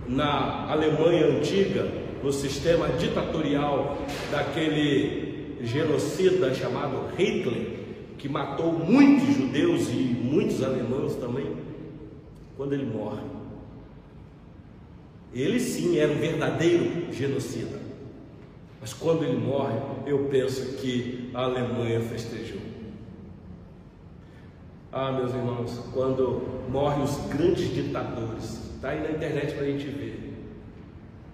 na 0.07 0.71
Alemanha 0.71 1.27
antiga, 1.27 1.89
no 2.23 2.33
sistema 2.33 2.89
ditatorial 2.91 3.99
daquele 4.31 5.57
genocida 5.63 6.55
chamado 6.55 7.09
Hitler, 7.17 7.76
que 8.19 8.29
matou 8.29 8.73
muitos 8.73 9.35
judeus 9.35 9.89
e 9.89 9.95
muitos 9.95 10.63
alemães 10.63 11.15
também, 11.17 11.57
quando 12.57 12.73
ele 12.73 12.87
morre. 12.87 13.23
Ele 15.35 15.61
sim 15.61 15.99
era 15.99 16.13
um 16.13 16.17
verdadeiro 16.17 17.13
genocida. 17.13 17.79
Mas 18.81 18.93
quando 18.95 19.25
ele 19.25 19.37
morre, 19.37 19.79
eu 20.07 20.29
penso 20.31 20.77
que 20.77 21.31
a 21.35 21.43
Alemanha 21.43 22.01
festejou. 22.01 22.61
Ah, 24.93 25.13
meus 25.13 25.35
irmãos, 25.35 25.79
quando 25.93 26.43
morrem 26.71 27.03
os 27.03 27.17
grandes 27.27 27.75
ditadores, 27.75 28.75
está 28.77 28.91
aí 28.91 29.03
na 29.03 29.11
internet 29.11 29.55
para 29.55 29.65
a 29.65 29.71
gente 29.71 29.87
ver. 29.89 30.33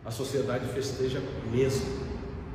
A 0.05 0.11
sociedade 0.11 0.67
festeja 0.73 1.23
mesmo, 1.53 1.87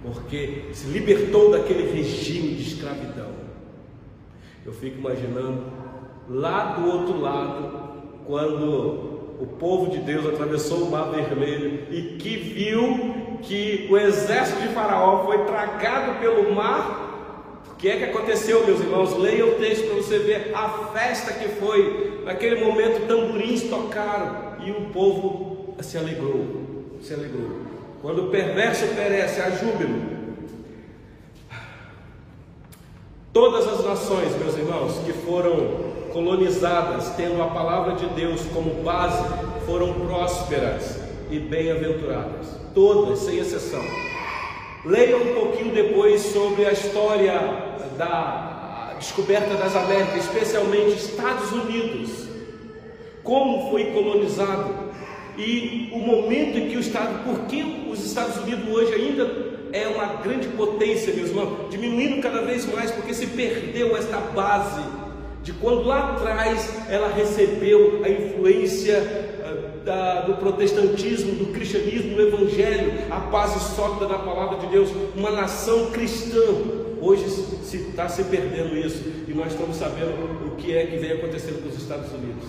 porque 0.03 0.65
se 0.73 0.87
libertou 0.87 1.51
daquele 1.51 1.93
regime 1.93 2.55
de 2.55 2.73
escravidão. 2.73 3.36
Eu 4.67 4.73
fico 4.73 4.97
imaginando 4.97 5.63
lá 6.29 6.73
do 6.73 6.91
outro 6.91 7.21
lado, 7.21 7.93
quando 8.25 9.37
o 9.39 9.47
povo 9.57 9.89
de 9.89 9.99
Deus 9.99 10.25
atravessou 10.25 10.79
o 10.79 10.91
Mar 10.91 11.09
Vermelho 11.09 11.87
e 11.89 12.17
que 12.17 12.35
viu 12.35 13.39
que 13.41 13.87
o 13.89 13.97
exército 13.97 14.61
de 14.61 14.67
Faraó 14.73 15.23
foi 15.25 15.45
tragado 15.45 16.19
pelo 16.19 16.53
mar. 16.53 17.61
O 17.71 17.75
que 17.77 17.87
é 17.87 17.97
que 17.97 18.03
aconteceu, 18.03 18.65
meus 18.65 18.81
irmãos? 18.81 19.15
Leia 19.15 19.45
o 19.45 19.55
texto 19.55 19.87
para 19.87 19.95
você 19.95 20.19
ver 20.19 20.51
a 20.53 20.67
festa 20.91 21.33
que 21.33 21.47
foi. 21.47 22.23
Naquele 22.25 22.65
momento, 22.65 23.07
tamborins 23.07 23.69
tocaram 23.69 24.57
e 24.65 24.71
o 24.71 24.89
povo 24.89 25.75
se 25.79 25.97
alegrou. 25.97 26.45
Se 27.01 27.13
alegrou. 27.13 27.51
Quando 28.01 28.25
o 28.25 28.29
perverso 28.31 28.85
perece, 28.95 29.39
há 29.39 29.49
júbilo. 29.51 30.16
Todas 33.39 33.67
as 33.67 33.85
nações, 33.85 34.35
meus 34.39 34.57
irmãos, 34.57 34.93
que 35.05 35.13
foram 35.13 35.69
colonizadas, 36.11 37.13
tendo 37.15 37.39
a 37.39 37.45
palavra 37.45 37.93
de 37.93 38.07
Deus 38.15 38.41
como 38.51 38.81
base, 38.81 39.23
foram 39.63 39.93
prósperas 39.93 40.99
e 41.29 41.37
bem-aventuradas. 41.37 42.47
Todas, 42.73 43.19
sem 43.19 43.37
exceção. 43.37 43.83
Leia 44.83 45.17
um 45.17 45.35
pouquinho 45.35 45.71
depois 45.71 46.19
sobre 46.23 46.65
a 46.65 46.71
história 46.71 47.39
da 47.95 48.95
descoberta 48.97 49.53
das 49.53 49.75
Américas, 49.75 50.25
especialmente 50.25 50.95
Estados 50.95 51.51
Unidos. 51.51 52.27
Como 53.21 53.69
foi 53.69 53.91
colonizado 53.91 54.73
e 55.37 55.91
o 55.93 55.99
momento 55.99 56.57
em 56.57 56.69
que 56.69 56.75
o 56.75 56.79
Estado, 56.79 57.23
por 57.23 57.45
que 57.45 57.87
os 57.87 58.03
Estados 58.03 58.37
Unidos 58.37 58.67
hoje 58.67 58.95
ainda 58.95 59.56
é 59.73 59.87
uma 59.87 60.21
grande 60.21 60.47
potência, 60.49 61.13
meus 61.13 61.29
irmãos, 61.29 61.69
diminuindo 61.69 62.21
cada 62.21 62.41
vez 62.41 62.65
mais, 62.71 62.91
porque 62.91 63.13
se 63.13 63.27
perdeu 63.27 63.95
esta 63.95 64.17
base 64.17 64.81
de 65.43 65.53
quando 65.53 65.83
lá 65.83 66.11
atrás 66.11 66.69
ela 66.89 67.07
recebeu 67.07 68.01
a 68.03 68.09
influência 68.09 68.99
uh, 68.99 69.85
da, 69.85 70.21
do 70.21 70.33
protestantismo, 70.35 71.35
do 71.35 71.53
cristianismo, 71.53 72.15
do 72.15 72.21
evangelho, 72.27 72.91
a 73.09 73.19
base 73.19 73.75
sólida 73.75 74.07
da 74.07 74.19
palavra 74.19 74.57
de 74.59 74.67
Deus, 74.67 74.89
uma 75.15 75.31
nação 75.31 75.91
cristã. 75.91 76.41
Hoje 76.99 77.29
se 77.29 77.77
está 77.77 78.09
se 78.09 78.23
perdendo 78.25 78.75
isso 78.75 79.03
e 79.27 79.33
nós 79.33 79.53
estamos 79.53 79.77
sabendo 79.77 80.47
o 80.47 80.55
que 80.57 80.75
é 80.75 80.85
que 80.87 80.97
vem 80.97 81.11
acontecendo 81.13 81.61
com 81.61 81.69
os 81.69 81.77
Estados 81.77 82.11
Unidos. 82.11 82.43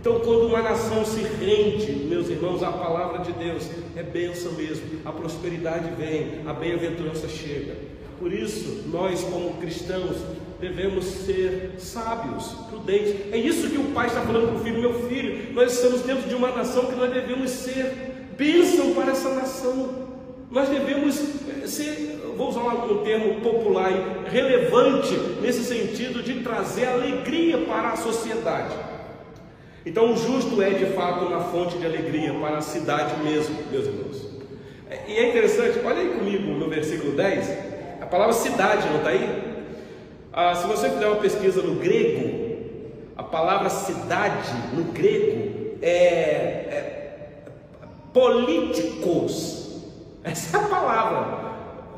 Então, 0.00 0.20
quando 0.20 0.46
uma 0.46 0.62
nação 0.62 1.04
se 1.04 1.20
rende, 1.20 1.92
meus 2.08 2.28
irmãos, 2.28 2.62
à 2.62 2.70
palavra 2.70 3.18
de 3.18 3.32
Deus, 3.32 3.68
é 3.96 4.02
bênção 4.02 4.52
mesmo, 4.52 4.84
a 5.04 5.10
prosperidade 5.10 5.90
vem, 5.98 6.42
a 6.46 6.52
bem-aventurança 6.52 7.26
chega. 7.26 7.74
Por 8.16 8.32
isso, 8.32 8.84
nós, 8.92 9.24
como 9.24 9.54
cristãos, 9.54 10.18
devemos 10.60 11.04
ser 11.04 11.72
sábios, 11.78 12.46
prudentes. 12.70 13.32
É 13.32 13.36
isso 13.36 13.68
que 13.68 13.76
o 13.76 13.86
pai 13.86 14.06
está 14.06 14.20
falando 14.20 14.52
para 14.52 14.60
o 14.60 14.64
filho: 14.64 14.80
meu 14.80 15.08
filho, 15.08 15.52
nós 15.52 15.72
estamos 15.72 16.02
dentro 16.02 16.28
de 16.28 16.34
uma 16.36 16.52
nação 16.52 16.86
que 16.86 16.94
nós 16.94 17.12
devemos 17.12 17.50
ser 17.50 18.30
bênção 18.36 18.94
para 18.94 19.10
essa 19.10 19.34
nação. 19.34 20.06
Nós 20.48 20.68
devemos 20.68 21.18
eh, 21.18 21.66
ser, 21.66 22.20
vou 22.36 22.50
usar 22.50 22.60
um 22.60 23.02
termo 23.02 23.40
popular, 23.40 23.90
relevante 24.30 25.14
nesse 25.42 25.64
sentido 25.64 26.22
de 26.22 26.34
trazer 26.40 26.86
alegria 26.86 27.58
para 27.66 27.90
a 27.90 27.96
sociedade. 27.96 28.87
Então, 29.88 30.12
o 30.12 30.16
justo 30.18 30.60
é 30.60 30.68
de 30.68 30.84
fato 30.92 31.24
uma 31.24 31.40
fonte 31.44 31.78
de 31.78 31.86
alegria 31.86 32.30
para 32.34 32.58
a 32.58 32.60
cidade 32.60 33.22
mesmo, 33.24 33.56
meus 33.70 33.86
irmãos. 33.86 34.28
E 35.06 35.12
é 35.12 35.30
interessante, 35.30 35.80
olha 35.82 35.96
aí 35.96 36.10
comigo 36.10 36.52
no 36.52 36.68
versículo 36.68 37.12
10, 37.12 37.50
a 38.02 38.04
palavra 38.04 38.34
cidade, 38.34 38.86
não 38.86 38.98
está 38.98 39.08
aí? 39.08 39.64
Ah, 40.30 40.54
se 40.54 40.66
você 40.66 40.90
fizer 40.90 41.06
uma 41.06 41.16
pesquisa 41.16 41.62
no 41.62 41.76
grego, 41.76 42.58
a 43.16 43.22
palavra 43.22 43.70
cidade 43.70 44.50
no 44.74 44.84
grego 44.92 45.78
é, 45.80 45.88
é 45.88 47.14
políticos. 48.12 49.86
Essa 50.22 50.58
é 50.58 50.60
a 50.60 50.64
palavra 50.64 51.52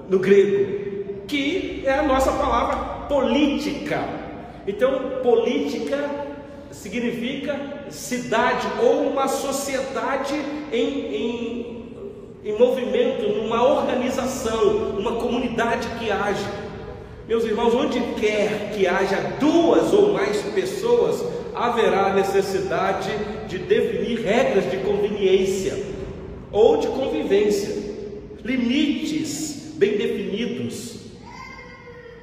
no 0.09 0.21
grego, 0.21 1.25
que 1.27 1.83
é 1.85 1.95
a 1.95 2.03
nossa 2.05 2.31
palavra 2.31 3.09
política. 3.09 3.99
Então, 4.65 5.21
política 5.25 6.30
significa 6.81 7.85
cidade 7.91 8.67
ou 8.83 9.09
uma 9.11 9.29
sociedade 9.29 10.35
em, 10.73 11.15
em 11.15 11.81
em 12.43 12.59
movimento, 12.59 13.29
numa 13.29 13.63
organização, 13.63 14.97
uma 14.99 15.17
comunidade 15.17 15.87
que 15.99 16.11
age. 16.11 16.45
Meus 17.29 17.45
irmãos, 17.45 17.75
onde 17.75 18.01
quer 18.19 18.73
que 18.75 18.87
haja 18.87 19.37
duas 19.39 19.93
ou 19.93 20.15
mais 20.15 20.41
pessoas, 20.55 21.23
haverá 21.55 22.15
necessidade 22.15 23.11
de 23.47 23.59
definir 23.59 24.23
regras 24.23 24.71
de 24.71 24.79
conveniência 24.79 25.77
ou 26.51 26.79
de 26.79 26.87
convivência, 26.89 27.77
limites 28.43 29.75
bem 29.75 29.99
definidos, 29.99 30.97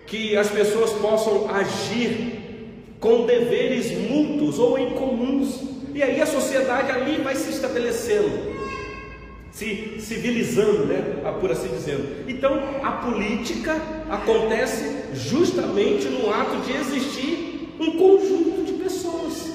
que 0.07 0.35
as 0.35 0.49
pessoas 0.49 0.91
possam 0.93 1.47
agir 1.49 2.46
com 2.99 3.25
deveres 3.25 3.91
mútuos 4.09 4.59
ou 4.59 4.77
incomuns, 4.77 5.61
e 5.93 6.01
aí 6.01 6.21
a 6.21 6.25
sociedade 6.25 6.91
ali 6.91 7.21
vai 7.21 7.35
se 7.35 7.49
estabelecendo 7.49 8.57
se 9.57 9.99
civilizando, 9.99 10.85
né, 10.85 11.01
por 11.41 11.51
assim 11.51 11.69
dizendo. 11.69 12.29
Então, 12.29 12.61
a 12.83 12.91
política 12.91 13.75
acontece 14.07 15.15
justamente 15.15 16.07
no 16.09 16.31
ato 16.31 16.57
de 16.57 16.73
existir 16.73 17.73
um 17.79 17.97
conjunto 17.97 18.63
de 18.63 18.73
pessoas. 18.73 19.51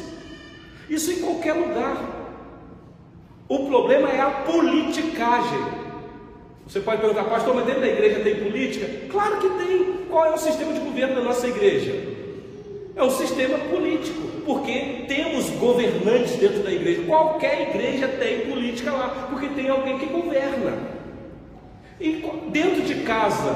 Isso 0.90 1.12
em 1.12 1.20
qualquer 1.20 1.52
lugar. 1.52 1.96
O 3.48 3.68
problema 3.68 4.10
é 4.10 4.20
a 4.20 4.30
politicagem. 4.30 5.60
Você 6.66 6.80
pode 6.80 7.00
perguntar, 7.00 7.24
pastor, 7.24 7.54
mas 7.54 7.66
dentro 7.66 7.82
da 7.82 7.88
igreja 7.88 8.24
tem 8.24 8.34
política? 8.42 9.06
Claro 9.08 9.38
que 9.38 9.50
tem. 9.50 10.06
Qual 10.10 10.26
é 10.26 10.34
o 10.34 10.36
sistema 10.36 10.72
de 10.72 10.80
governo 10.80 11.14
da 11.14 11.20
nossa 11.20 11.46
igreja? 11.46 12.11
É 12.94 13.02
um 13.02 13.10
sistema 13.10 13.58
político 13.58 14.20
porque 14.44 15.04
temos 15.08 15.48
governantes 15.50 16.36
dentro 16.36 16.62
da 16.62 16.70
igreja. 16.70 17.02
Qualquer 17.04 17.70
igreja 17.70 18.08
tem 18.08 18.40
política 18.40 18.92
lá, 18.92 19.28
porque 19.30 19.48
tem 19.48 19.68
alguém 19.68 19.98
que 19.98 20.06
governa. 20.06 20.78
E 22.00 22.24
dentro 22.50 22.82
de 22.82 22.96
casa, 22.96 23.54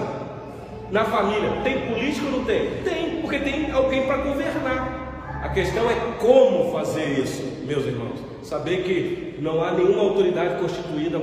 na 0.90 1.04
família, 1.04 1.50
tem 1.64 1.92
político 1.92 2.26
ou 2.26 2.32
não 2.32 2.44
tem? 2.44 2.82
Tem, 2.84 3.20
porque 3.20 3.38
tem 3.40 3.70
alguém 3.72 4.06
para 4.06 4.18
governar. 4.18 5.40
A 5.42 5.48
questão 5.50 5.90
é 5.90 5.94
como 6.18 6.72
fazer 6.72 7.20
isso, 7.20 7.42
meus 7.66 7.84
irmãos. 7.84 8.18
Saber 8.42 8.84
que 8.84 9.42
não 9.42 9.62
há 9.62 9.72
nenhuma 9.72 10.02
autoridade 10.02 10.60
constituída 10.60 11.20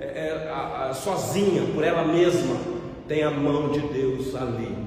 é, 0.00 0.04
é, 0.04 0.50
a, 0.50 0.88
a, 0.90 0.94
sozinha, 0.94 1.62
por 1.74 1.84
ela 1.84 2.04
mesma, 2.04 2.56
tem 3.06 3.22
a 3.22 3.30
mão 3.30 3.68
de 3.68 3.80
Deus 3.80 4.34
ali. 4.34 4.83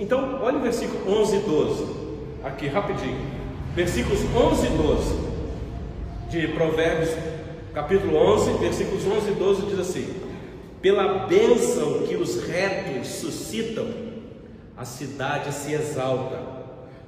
Então, 0.00 0.40
olha 0.42 0.56
o 0.56 0.62
versículo 0.62 1.20
11 1.20 1.36
e 1.36 1.40
12 1.40 1.84
aqui 2.42 2.66
rapidinho. 2.68 3.20
Versículos 3.74 4.20
11 4.34 4.66
e 4.66 4.70
12 4.70 5.30
de 6.30 6.48
Provérbios, 6.48 7.10
capítulo 7.74 8.16
11, 8.16 8.52
versículos 8.54 9.06
11 9.06 9.30
e 9.30 9.34
12 9.34 9.66
diz 9.66 9.78
assim: 9.78 10.14
Pela 10.80 11.26
bênção 11.26 12.04
que 12.08 12.16
os 12.16 12.42
retos 12.46 13.08
suscitam, 13.08 13.88
a 14.74 14.86
cidade 14.86 15.52
se 15.52 15.74
exalta, 15.74 16.40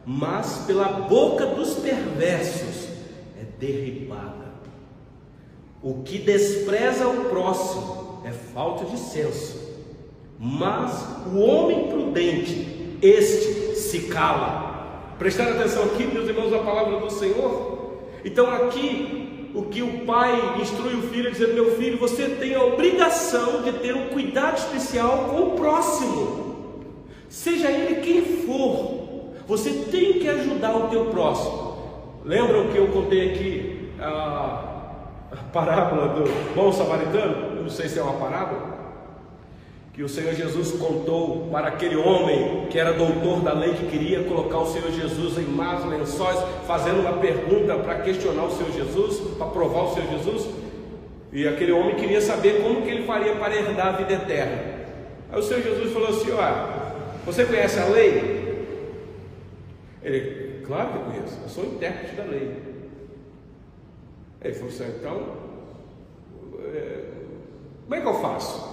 mas 0.05 0.65
pela 0.67 0.89
boca 0.89 1.47
dos 1.47 1.77
perversos 1.77 2.89
é 3.41 3.45
derribada. 3.59 4.53
O 5.83 6.03
que 6.03 6.19
despreza 6.19 7.09
o 7.09 7.25
próximo 7.31 8.21
é 8.27 8.31
falta 8.31 8.85
de 8.85 8.99
senso, 8.99 9.59
mas 10.39 11.07
o 11.33 11.39
homem 11.39 11.89
prudente, 11.89 12.72
este 13.03 13.75
se 13.75 14.03
cala. 14.03 15.15
Prestar 15.19 15.49
atenção 15.49 15.85
aqui, 15.85 16.05
meus 16.05 16.29
irmãos, 16.29 16.53
a 16.53 16.59
palavra 16.59 17.01
do 17.01 17.11
Senhor. 17.11 17.99
Então, 18.25 18.49
aqui, 18.49 19.51
o 19.55 19.63
que 19.65 19.83
o 19.83 20.07
pai 20.07 20.61
instrui 20.61 20.95
o 20.95 21.03
filho, 21.03 21.31
dizer: 21.31 21.49
Meu 21.49 21.77
filho, 21.77 21.99
você 21.99 22.29
tem 22.29 22.55
a 22.55 22.63
obrigação 22.63 23.63
de 23.63 23.73
ter 23.73 23.95
um 23.95 24.09
cuidado 24.09 24.57
especial 24.57 25.31
com 25.31 25.41
o 25.41 25.51
próximo, 25.53 26.85
seja 27.29 27.71
ele 27.71 28.01
quem 28.01 28.23
for, 28.23 29.35
você 29.47 29.71
tem 29.91 30.15
que 30.15 30.29
ajudar 30.29 30.77
o 30.77 30.89
teu 30.89 31.07
próximo. 31.07 31.73
Lembram 32.25 32.69
que 32.69 32.79
eu 32.79 32.87
contei 32.89 33.33
aqui 33.33 33.91
a, 34.01 34.65
a 35.33 35.37
parábola 35.53 36.09
do 36.09 36.55
bom 36.55 36.73
samaritano? 36.73 37.63
Não 37.63 37.69
sei 37.69 37.89
se 37.89 37.99
é 37.99 38.03
uma 38.03 38.15
parábola 38.15 38.82
que 39.93 40.03
o 40.03 40.09
Senhor 40.09 40.35
Jesus 40.35 40.73
contou 40.73 41.49
para 41.51 41.69
aquele 41.69 41.97
homem 41.97 42.67
que 42.71 42.79
era 42.79 42.95
doutor 42.95 43.43
da 43.43 43.53
lei, 43.53 43.75
que 43.75 43.87
queria 43.87 44.25
colocar 44.25 44.59
o 44.59 44.67
Senhor 44.67 44.91
Jesus 44.91 45.37
em 45.37 45.45
más 45.45 45.85
lençóis, 45.85 46.39
fazendo 46.67 47.01
uma 47.01 47.19
pergunta 47.19 47.77
para 47.77 48.01
questionar 48.01 48.45
o 48.45 48.51
Senhor 48.51 48.73
Jesus, 48.73 49.21
para 49.37 49.49
provar 49.49 49.83
o 49.83 49.95
Senhor 49.95 50.09
Jesus. 50.09 50.49
E 51.31 51.47
aquele 51.47 51.73
homem 51.73 51.95
queria 51.97 52.23
saber 52.23 52.63
como 52.63 52.83
que 52.83 52.89
ele 52.89 53.07
faria 53.07 53.37
para 53.37 53.55
herdar 53.55 53.89
a 53.89 53.93
vida 53.93 54.15
eterna. 54.15 54.63
Aí 55.31 55.39
o 55.39 55.43
Senhor 55.43 55.63
Jesus 55.63 55.93
falou 55.93 56.09
assim: 56.09 56.31
Olha, 56.31 56.95
você 57.27 57.45
conhece 57.45 57.79
a 57.79 57.87
lei? 57.87 58.67
Ele, 60.03 60.63
claro 60.67 60.89
que 60.91 60.97
eu 60.97 61.03
conheço, 61.03 61.39
eu 61.43 61.49
sou 61.51 61.65
intérprete 61.67 62.17
da 62.17 62.25
lei. 62.25 62.57
Ele 64.41 64.55
falou 64.55 64.69
assim: 64.71 64.85
Então, 64.99 65.23
é, 66.65 67.05
como 67.85 67.95
é 67.95 68.01
que 68.01 68.07
eu 68.07 68.15
faço? 68.15 68.72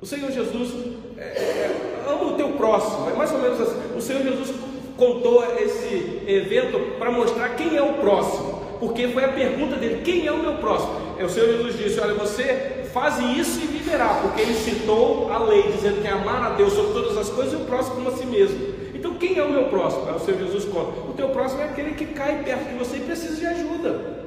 O 0.00 0.06
Senhor 0.06 0.30
Jesus 0.30 0.70
é, 1.16 1.22
é, 1.22 2.04
ama 2.08 2.32
o 2.32 2.36
teu 2.36 2.50
próximo, 2.50 3.10
é 3.10 3.14
mais 3.14 3.32
ou 3.32 3.40
menos 3.40 3.60
assim. 3.60 3.96
O 3.96 4.00
Senhor 4.00 4.22
Jesus 4.22 4.54
contou 4.96 5.44
esse 5.58 6.22
evento 6.24 6.96
para 6.98 7.10
mostrar 7.10 7.50
quem 7.56 7.76
é 7.76 7.82
o 7.82 7.94
próximo, 7.94 8.62
porque 8.78 9.08
foi 9.08 9.24
a 9.24 9.32
pergunta 9.32 9.74
dele: 9.74 10.02
quem 10.04 10.24
é 10.24 10.30
o 10.30 10.38
meu 10.38 10.54
próximo? 10.54 10.92
É, 11.18 11.24
o 11.24 11.28
Senhor 11.28 11.48
Jesus 11.48 11.76
disse: 11.76 11.98
Olha, 11.98 12.14
você 12.14 12.84
faz 12.92 13.18
isso 13.36 13.60
e 13.60 13.66
viverá, 13.66 14.20
porque 14.22 14.42
ele 14.42 14.54
citou 14.54 15.32
a 15.32 15.38
lei, 15.38 15.62
dizendo 15.72 16.00
que 16.00 16.06
é 16.06 16.12
amar 16.12 16.52
a 16.52 16.54
Deus 16.54 16.74
sobre 16.74 16.92
todas 16.92 17.16
as 17.16 17.28
coisas 17.30 17.54
e 17.54 17.56
o 17.56 17.66
próximo 17.66 17.96
como 17.96 18.08
a 18.08 18.12
si 18.12 18.24
mesmo. 18.24 18.78
Então, 18.94 19.14
quem 19.14 19.36
é 19.36 19.42
o 19.42 19.50
meu 19.50 19.64
próximo? 19.64 20.08
Aí 20.08 20.14
o 20.14 20.20
Senhor 20.20 20.38
Jesus 20.38 20.64
conta: 20.66 20.92
O 21.10 21.14
teu 21.14 21.30
próximo 21.30 21.60
é 21.60 21.64
aquele 21.64 21.94
que 21.94 22.06
cai 22.06 22.44
perto 22.44 22.68
de 22.68 22.78
você 22.78 22.98
e 22.98 23.00
precisa 23.00 23.34
de 23.34 23.46
ajuda. 23.46 24.18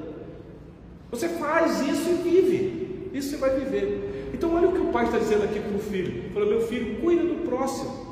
Você 1.12 1.30
faz 1.30 1.80
isso 1.80 2.10
e 2.10 2.30
vive, 2.30 3.10
isso 3.14 3.30
você 3.30 3.38
vai 3.38 3.52
viver. 3.52 4.11
Então 4.42 4.56
olha 4.56 4.70
o 4.70 4.72
que 4.72 4.80
o 4.80 4.86
pai 4.86 5.06
está 5.06 5.20
dizendo 5.20 5.44
aqui 5.44 5.60
para 5.60 5.78
o 5.78 5.80
filho. 5.80 6.24
Falou, 6.34 6.50
meu 6.50 6.62
filho, 6.62 7.00
cuida 7.00 7.22
do 7.22 7.48
próximo. 7.48 8.08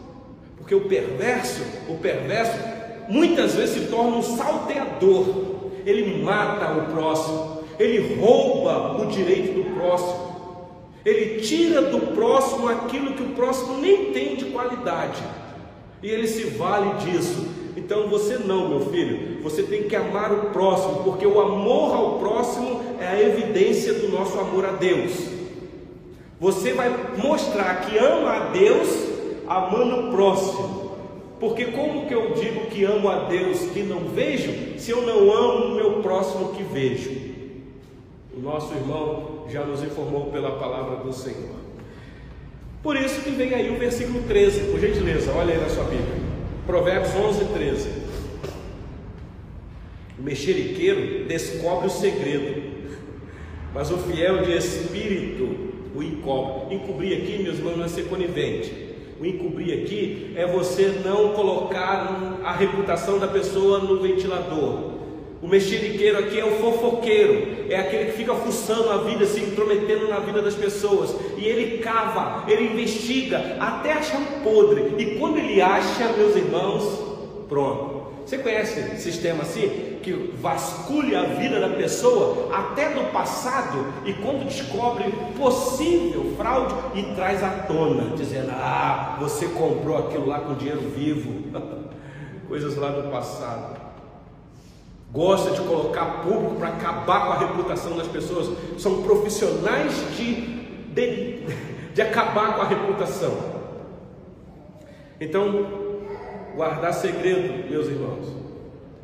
Porque 0.60 0.76
o 0.76 0.82
perverso, 0.82 1.64
o 1.90 1.96
perverso, 1.96 2.56
muitas 3.08 3.56
vezes 3.56 3.82
se 3.82 3.90
torna 3.90 4.18
um 4.18 4.22
salteador. 4.22 5.26
Ele 5.88 6.22
mata 6.22 6.72
o 6.72 6.94
próximo, 6.94 7.64
ele 7.80 8.14
rouba 8.14 9.02
o 9.02 9.08
direito 9.08 9.56
do 9.56 9.74
próximo. 9.74 10.20
Ele 11.04 11.42
tira 11.42 11.82
do 11.82 12.14
próximo 12.14 12.70
aquilo 12.70 13.14
que 13.14 13.24
o 13.24 13.30
próximo 13.30 13.80
nem 13.80 14.14
tem 14.14 14.36
de 14.36 14.46
qualidade. 14.52 15.24
E 16.04 16.12
ele 16.12 16.28
se 16.28 16.44
vale 16.44 16.94
disso. 17.06 17.48
Então 17.76 18.08
você 18.08 18.38
não, 18.38 18.70
meu 18.70 18.82
filho, 18.92 19.42
você 19.42 19.64
tem 19.64 19.86
que 19.86 19.96
amar 19.96 20.32
o 20.32 20.52
próximo, 20.52 21.04
porque 21.06 21.26
o 21.26 21.42
amor 21.42 21.96
ao 21.96 22.20
próximo 22.20 22.82
é 23.02 23.08
a 23.08 23.20
evidência 23.20 23.96
do 23.96 24.10
nosso 24.10 24.38
amor 24.38 24.64
a 24.64 24.74
Deus. 24.74 25.39
Você 26.40 26.74
vai 26.74 26.90
mostrar 27.18 27.82
que 27.82 27.98
ama 27.98 28.32
a 28.32 28.40
Deus 28.52 28.88
amando 29.48 30.08
o 30.08 30.12
próximo. 30.12 30.80
Porque 31.40 31.66
como 31.66 32.06
que 32.06 32.14
eu 32.14 32.34
digo 32.34 32.68
que 32.68 32.84
amo 32.84 33.10
a 33.10 33.26
Deus 33.26 33.60
que 33.72 33.82
não 33.82 34.10
vejo, 34.10 34.80
se 34.80 34.92
eu 34.92 35.02
não 35.02 35.32
amo 35.32 35.66
o 35.66 35.76
meu 35.76 36.02
próximo 36.02 36.54
que 36.54 36.64
vejo? 36.64 37.12
O 38.36 38.42
nosso 38.42 38.74
irmão 38.74 39.46
já 39.50 39.66
nos 39.66 39.82
informou 39.82 40.32
pela 40.32 40.52
palavra 40.52 40.98
do 40.98 41.12
Senhor. 41.12 41.60
Por 42.84 42.96
isso 42.96 43.22
que 43.22 43.32
vem 43.32 43.54
aí 43.54 43.70
o 43.70 43.80
versículo 43.80 44.22
13, 44.24 44.72
por 44.72 44.80
gentileza, 44.80 45.34
olha 45.34 45.54
aí 45.54 45.62
na 45.62 45.70
sua 45.70 45.84
Bíblia. 45.86 46.30
Provérbios 46.66 47.14
11, 47.16 47.46
13. 47.46 47.90
O 50.18 50.22
mexeriqueiro 50.22 51.26
descobre 51.26 51.88
o 51.88 51.90
segredo, 51.90 52.62
mas 53.74 53.92
o 53.92 53.98
fiel 53.98 54.44
de 54.44 54.56
espírito 54.56 55.69
o 55.96 56.04
encobre. 56.04 56.76
Encobrir 56.76 57.18
aqui, 57.18 57.44
meus 57.44 57.58
irmãos, 57.58 57.78
não 57.78 57.86
é 57.86 57.88
ser 57.88 58.08
conivente. 58.08 58.90
O 59.20 59.26
encobrir 59.26 59.84
aqui 59.84 60.34
é 60.36 60.46
você 60.46 61.02
não 61.04 61.34
colocar 61.34 62.40
a 62.44 62.54
reputação 62.54 63.20
da 63.20 63.28
pessoa 63.28 63.80
no 63.80 64.00
ventilador. 64.00 65.00
O 65.42 65.48
mexeriqueiro 65.48 66.20
aqui 66.20 66.38
é 66.38 66.46
o 66.46 66.58
fofoqueiro, 66.58 67.66
é 67.70 67.78
aquele 67.78 68.12
que 68.12 68.18
fica 68.18 68.36
fuçando 68.36 68.90
a 68.90 68.98
vida, 68.98 69.26
se 69.26 69.40
intrometendo 69.40 70.08
na 70.10 70.20
vida 70.20 70.42
das 70.42 70.56
pessoas. 70.56 71.16
E 71.38 71.46
ele 71.46 71.78
cava, 71.78 72.44
ele 72.50 72.74
investiga 72.74 73.56
até 73.60 73.94
achar 73.94 74.18
um 74.20 74.44
podre. 74.44 74.96
E 74.98 75.18
quando 75.18 75.38
ele 75.38 75.62
acha, 75.62 76.12
meus 76.18 76.36
irmãos, 76.36 77.02
pronto. 77.48 78.00
Você 78.26 78.38
conhece 78.38 78.98
sistema 78.98 79.44
assim? 79.44 79.89
Que 80.10 80.34
vasculha 80.42 81.22
a 81.22 81.26
vida 81.26 81.60
da 81.60 81.70
pessoa 81.70 82.52
até 82.52 82.90
do 82.96 83.12
passado 83.12 83.94
e 84.04 84.14
quando 84.14 84.48
descobre 84.48 85.04
possível 85.38 86.34
fraude 86.36 86.74
e 86.96 87.04
traz 87.14 87.44
à 87.44 87.50
tona, 87.68 88.16
dizendo: 88.16 88.50
Ah, 88.52 89.18
você 89.20 89.48
comprou 89.50 90.00
aquilo 90.00 90.26
lá 90.26 90.40
com 90.40 90.56
dinheiro 90.56 90.82
vivo. 90.96 91.44
Coisas 92.50 92.76
lá 92.76 92.90
do 92.90 93.12
passado 93.12 93.78
gosta 95.12 95.52
de 95.52 95.62
colocar 95.62 96.24
público 96.24 96.56
para 96.56 96.70
acabar 96.70 97.26
com 97.28 97.32
a 97.34 97.38
reputação 97.40 97.96
das 97.96 98.08
pessoas, 98.08 98.48
são 98.80 99.04
profissionais 99.04 99.94
de, 100.16 100.36
de, 100.94 101.44
de 101.94 102.02
acabar 102.02 102.56
com 102.56 102.62
a 102.62 102.66
reputação. 102.66 103.38
Então, 105.20 105.68
guardar 106.56 106.94
segredo, 106.94 107.70
meus 107.70 107.88
irmãos, 107.88 108.49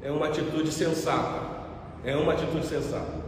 é 0.06 0.12
uma 0.12 0.28
atitude 0.28 0.72
sensata. 0.72 1.42
É 2.04 2.16
uma 2.16 2.34
atitude 2.34 2.64
sensata. 2.68 3.26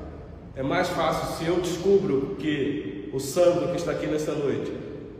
É 0.55 0.61
mais 0.61 0.87
fácil 0.89 1.35
se 1.35 1.49
eu 1.49 1.59
descubro 1.59 2.35
que 2.37 3.09
o 3.11 3.19
Sandro 3.19 3.69
que 3.69 3.77
está 3.77 3.93
aqui 3.93 4.05
nessa 4.05 4.33
noite 4.33 4.71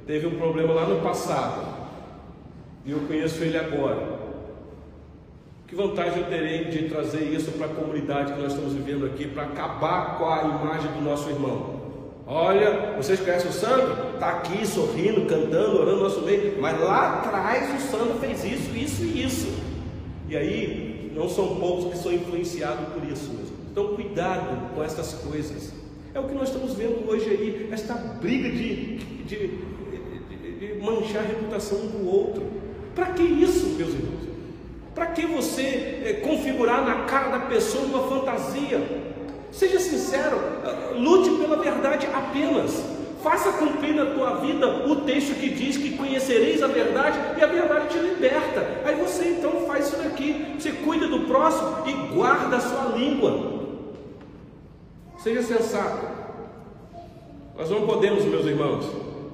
teve 0.05 0.28
um 0.28 0.38
problema 0.38 0.74
lá 0.74 0.86
no 0.86 1.01
passado 1.01 1.66
e 2.86 2.91
eu 2.91 2.99
conheço 3.08 3.43
ele 3.43 3.58
agora. 3.58 4.18
Que 5.66 5.76
vantagem 5.76 6.20
eu 6.20 6.30
terei 6.30 6.66
de 6.66 6.89
trazer 6.89 7.24
isso 7.24 7.51
para 7.53 7.66
a 7.66 7.70
comunidade 7.70 8.34
que 8.34 8.39
nós 8.39 8.53
estamos 8.53 8.74
vivendo 8.74 9.08
aqui, 9.08 9.28
para 9.28 9.43
acabar 9.43 10.20
com 10.20 10.30
a 10.30 10.43
imagem 10.43 10.91
do 10.91 11.01
nosso 11.01 11.28
irmão? 11.28 11.76
Olha, 12.28 12.93
vocês 12.95 13.20
conhecem 13.20 13.49
o 13.49 13.53
Sandro? 13.53 14.14
Está 14.14 14.30
aqui 14.30 14.66
sorrindo, 14.66 15.26
cantando, 15.26 15.80
orando 15.80 15.97
no 15.97 16.03
nosso 16.03 16.22
meio, 16.22 16.62
mas 16.62 16.80
lá 16.80 17.16
atrás 17.16 17.74
o 17.74 17.88
Sandro 17.88 18.20
fez 18.20 18.45
isso, 18.45 18.78
isso 18.78 19.03
e 19.03 19.24
isso. 19.24 19.68
E 20.30 20.38
aí, 20.38 20.87
não 21.18 21.28
são 21.28 21.55
poucos 21.55 21.91
que 21.91 21.97
são 21.97 22.13
influenciados 22.13 22.93
por 22.93 23.03
isso 23.03 23.30
mesmo. 23.30 23.57
Então, 23.72 23.95
cuidado 23.95 24.74
com 24.74 24.84
essas 24.84 25.13
coisas. 25.15 25.74
É 26.13 26.20
o 26.20 26.24
que 26.24 26.34
nós 26.34 26.49
estamos 26.49 26.74
vendo 26.74 27.09
hoje 27.09 27.30
aí, 27.30 27.70
esta 27.72 27.93
briga 27.93 28.49
de, 28.49 28.97
de, 28.97 29.47
de, 29.47 30.59
de 30.59 30.82
manchar 30.82 31.24
a 31.24 31.28
reputação 31.28 31.80
um 31.80 31.88
do 31.88 32.09
outro. 32.09 32.43
Para 32.95 33.07
que 33.07 33.24
isso, 33.24 33.68
meus 33.70 33.89
irmãos? 33.89 34.28
Para 34.95 35.07
que 35.07 35.28
você 35.28 35.61
é, 36.03 36.13
configurar 36.24 36.84
na 36.84 37.05
cara 37.05 37.38
da 37.38 37.45
pessoa 37.45 37.86
uma 37.86 38.07
fantasia? 38.07 38.82
Seja 39.51 39.80
sincero, 39.80 40.38
eh, 40.65 40.95
lute 40.97 41.30
pela 41.39 41.61
verdade 41.61 42.07
apenas. 42.07 42.84
Faça 43.30 43.52
cumprir 43.54 43.94
na 43.94 44.06
tua 44.06 44.36
vida 44.36 44.88
o 44.88 44.98
texto 44.98 45.36
que 45.40 45.50
diz 45.50 45.78
que 45.78 45.98
conhecereis 45.98 46.64
a 46.64 46.68
verdade 46.68 47.18
e 47.38 47.44
a 47.44 47.48
verdade 47.48 47.90
te 47.90 47.98
liberta. 48.00 48.66
Aí 48.86 48.96
você 48.96 49.30
então 49.30 49.66
faz 49.68 49.88
isso 49.88 49.98
daqui. 49.98 50.56
Você 50.58 50.72
cuida 50.72 51.08
do 51.08 51.22
próximo 51.22 51.84
e 51.86 52.14
guarda 52.14 52.58
a 52.58 52.62
sua 52.62 52.96
língua. 52.98 53.58
Seja 55.18 55.44
sensato. 55.44 56.08
Nós 57.58 57.70
não 57.70 57.86
podemos, 57.86 58.24
meus 58.24 58.46
irmãos, 58.46 58.86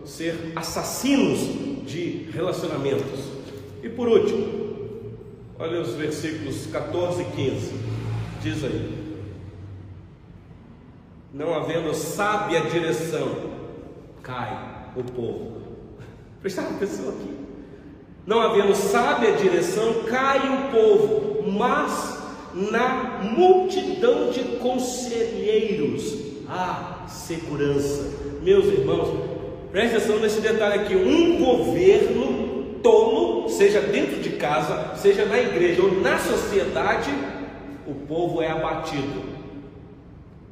ser 0.05 0.53
assassinos 0.55 1.39
de 1.85 2.29
relacionamentos. 2.31 3.19
E 3.83 3.89
por 3.89 4.07
último, 4.07 4.63
Olha 5.59 5.79
os 5.79 5.93
versículos 5.93 6.65
14 6.67 7.21
e 7.21 7.25
15. 7.25 7.73
Diz 8.41 8.63
aí: 8.63 8.91
Não 11.31 11.53
havendo 11.53 11.93
sábia 11.93 12.61
direção, 12.61 13.52
cai 14.23 14.57
o 14.95 15.03
povo. 15.03 15.51
Presta 16.41 16.61
atenção 16.61 17.09
aqui. 17.09 17.37
Não 18.25 18.39
havendo 18.39 18.73
sábia 18.73 19.33
direção, 19.33 20.03
cai 20.09 20.39
o 20.39 20.71
povo, 20.71 21.51
mas 21.51 22.23
na 22.53 23.19
multidão 23.21 24.31
de 24.31 24.43
conselheiros 24.59 26.17
há 26.47 27.05
segurança. 27.07 28.11
Meus 28.41 28.65
irmãos, 28.65 29.09
presta 29.71 29.97
atenção 29.97 30.19
nesse 30.19 30.39
detalhe 30.39 30.81
aqui: 30.81 30.95
um 30.95 31.43
governo 31.43 32.79
tolo, 32.81 33.49
seja 33.49 33.81
dentro 33.81 34.21
de 34.21 34.31
casa, 34.31 34.95
seja 34.95 35.25
na 35.25 35.39
igreja 35.39 35.81
ou 35.81 36.01
na 36.01 36.17
sociedade, 36.17 37.11
o 37.85 37.93
povo 37.93 38.41
é 38.41 38.49
abatido. 38.49 39.21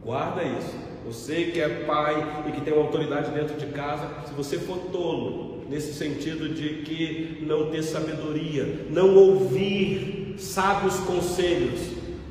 Guarda 0.04 0.44
isso. 0.44 0.91
Você 1.06 1.46
que 1.46 1.60
é 1.60 1.68
pai 1.68 2.44
e 2.48 2.52
que 2.52 2.62
tem 2.62 2.74
uma 2.74 2.84
autoridade 2.84 3.32
dentro 3.32 3.58
de 3.58 3.66
casa, 3.68 4.08
se 4.28 4.34
você 4.34 4.60
for 4.60 4.78
tolo, 4.92 5.64
nesse 5.68 5.94
sentido 5.94 6.50
de 6.50 6.84
que 6.84 7.44
não 7.48 7.72
ter 7.72 7.82
sabedoria, 7.82 8.86
não 8.90 9.16
ouvir 9.16 10.36
sábios 10.38 10.98
conselhos, 11.00 11.80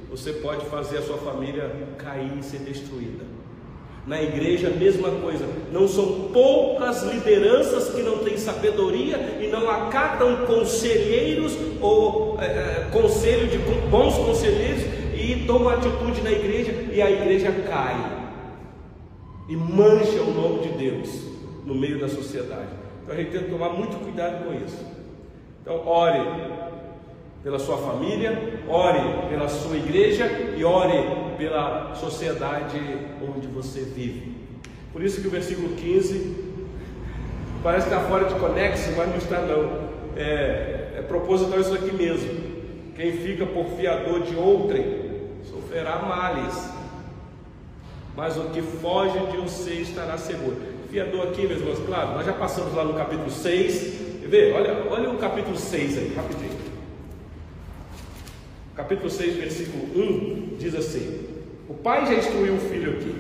você 0.09 0.33
pode 0.35 0.66
fazer 0.66 0.99
a 0.99 1.03
sua 1.03 1.16
família 1.18 1.71
cair 1.99 2.31
e 2.39 2.45
ser 2.45 2.59
destruída. 2.59 3.25
Na 4.07 4.23
igreja, 4.23 4.68
a 4.68 4.71
mesma 4.71 5.11
coisa. 5.11 5.47
Não 5.73 5.87
são 5.87 6.31
poucas 6.33 7.03
lideranças 7.03 7.91
que 7.91 8.03
não 8.03 8.18
têm 8.18 8.39
sabedoria 8.39 9.39
e 9.41 9.49
não 9.49 9.68
acatam 9.68 10.47
conselheiros 10.47 11.57
ou 11.81 12.39
é, 12.41 12.89
conselho 12.93 13.49
de 13.49 13.59
bons 13.89 14.14
conselheiros 14.14 14.83
e 15.14 15.45
tomam 15.47 15.68
atitude 15.71 16.23
na 16.23 16.33
igreja 16.33 16.73
e 16.93 17.03
a 17.03 17.11
igreja 17.11 17.53
cai 17.68 18.20
e 19.51 19.57
mancha 19.57 20.22
o 20.22 20.32
nome 20.32 20.61
de 20.61 20.68
Deus 20.78 21.24
no 21.66 21.74
meio 21.74 21.98
da 21.98 22.09
sociedade. 22.09 22.68
Então 23.03 23.12
a 23.12 23.18
gente 23.18 23.32
tem 23.32 23.42
que 23.42 23.51
tomar 23.51 23.70
muito 23.70 23.96
cuidado 23.96 24.44
com 24.44 24.55
isso. 24.55 24.86
Então, 25.61 25.84
ore 25.86 26.20
pela 27.42 27.59
sua 27.59 27.76
família, 27.78 28.61
ore 28.68 29.01
pela 29.28 29.48
sua 29.48 29.76
igreja 29.76 30.26
e 30.57 30.62
ore 30.62 30.94
pela 31.36 31.96
sociedade 31.96 32.78
onde 33.20 33.48
você 33.48 33.80
vive. 33.80 34.36
Por 34.92 35.03
isso 35.03 35.20
que 35.20 35.26
o 35.26 35.30
versículo 35.30 35.70
15 35.70 36.36
parece 37.61 37.88
estar 37.88 38.03
fora 38.03 38.26
de 38.26 38.34
conexo, 38.36 38.92
mas 38.96 39.09
não 39.09 39.16
está 39.16 39.40
não. 39.40 39.90
É, 40.16 40.94
é 40.98 41.05
proposital 41.09 41.59
isso 41.59 41.74
aqui 41.74 41.92
mesmo. 41.92 42.30
Quem 42.94 43.12
fica 43.14 43.46
por 43.46 43.66
fiador 43.76 44.20
de 44.22 44.36
outrem 44.36 44.84
sofrerá 45.42 45.98
males, 46.03 46.70
mas 48.17 48.37
o 48.37 48.45
que 48.51 48.61
foge 48.61 49.19
de 49.31 49.37
você 49.37 49.75
estará 49.75 50.19
seguro. 50.19 50.57
Fiador 50.91 51.29
aqui, 51.29 51.47
meus 51.47 51.61
irmãos, 51.61 51.79
claro, 51.87 52.15
nós 52.15 52.27
já 52.27 52.33
passamos 52.33 52.75
lá 52.75 52.85
no 52.85 52.95
capítulo 52.95 53.31
6. 53.31 54.01
Vê, 54.27 54.53
olha, 54.53 54.87
olha 54.91 55.11
o 55.11 55.19
capítulo 55.19 55.57
6 55.57 55.99
aí, 55.99 56.15
rapidinho. 56.15 56.59
Capítulo 58.75 59.11
6, 59.11 59.37
versículo 59.37 59.85
1 59.95 60.57
diz 60.59 60.75
assim: 60.75 61.31
o 61.71 61.75
pai 61.75 62.05
já 62.05 62.15
instruiu 62.15 62.55
o 62.55 62.59
filho 62.59 62.91
aqui. 62.95 63.15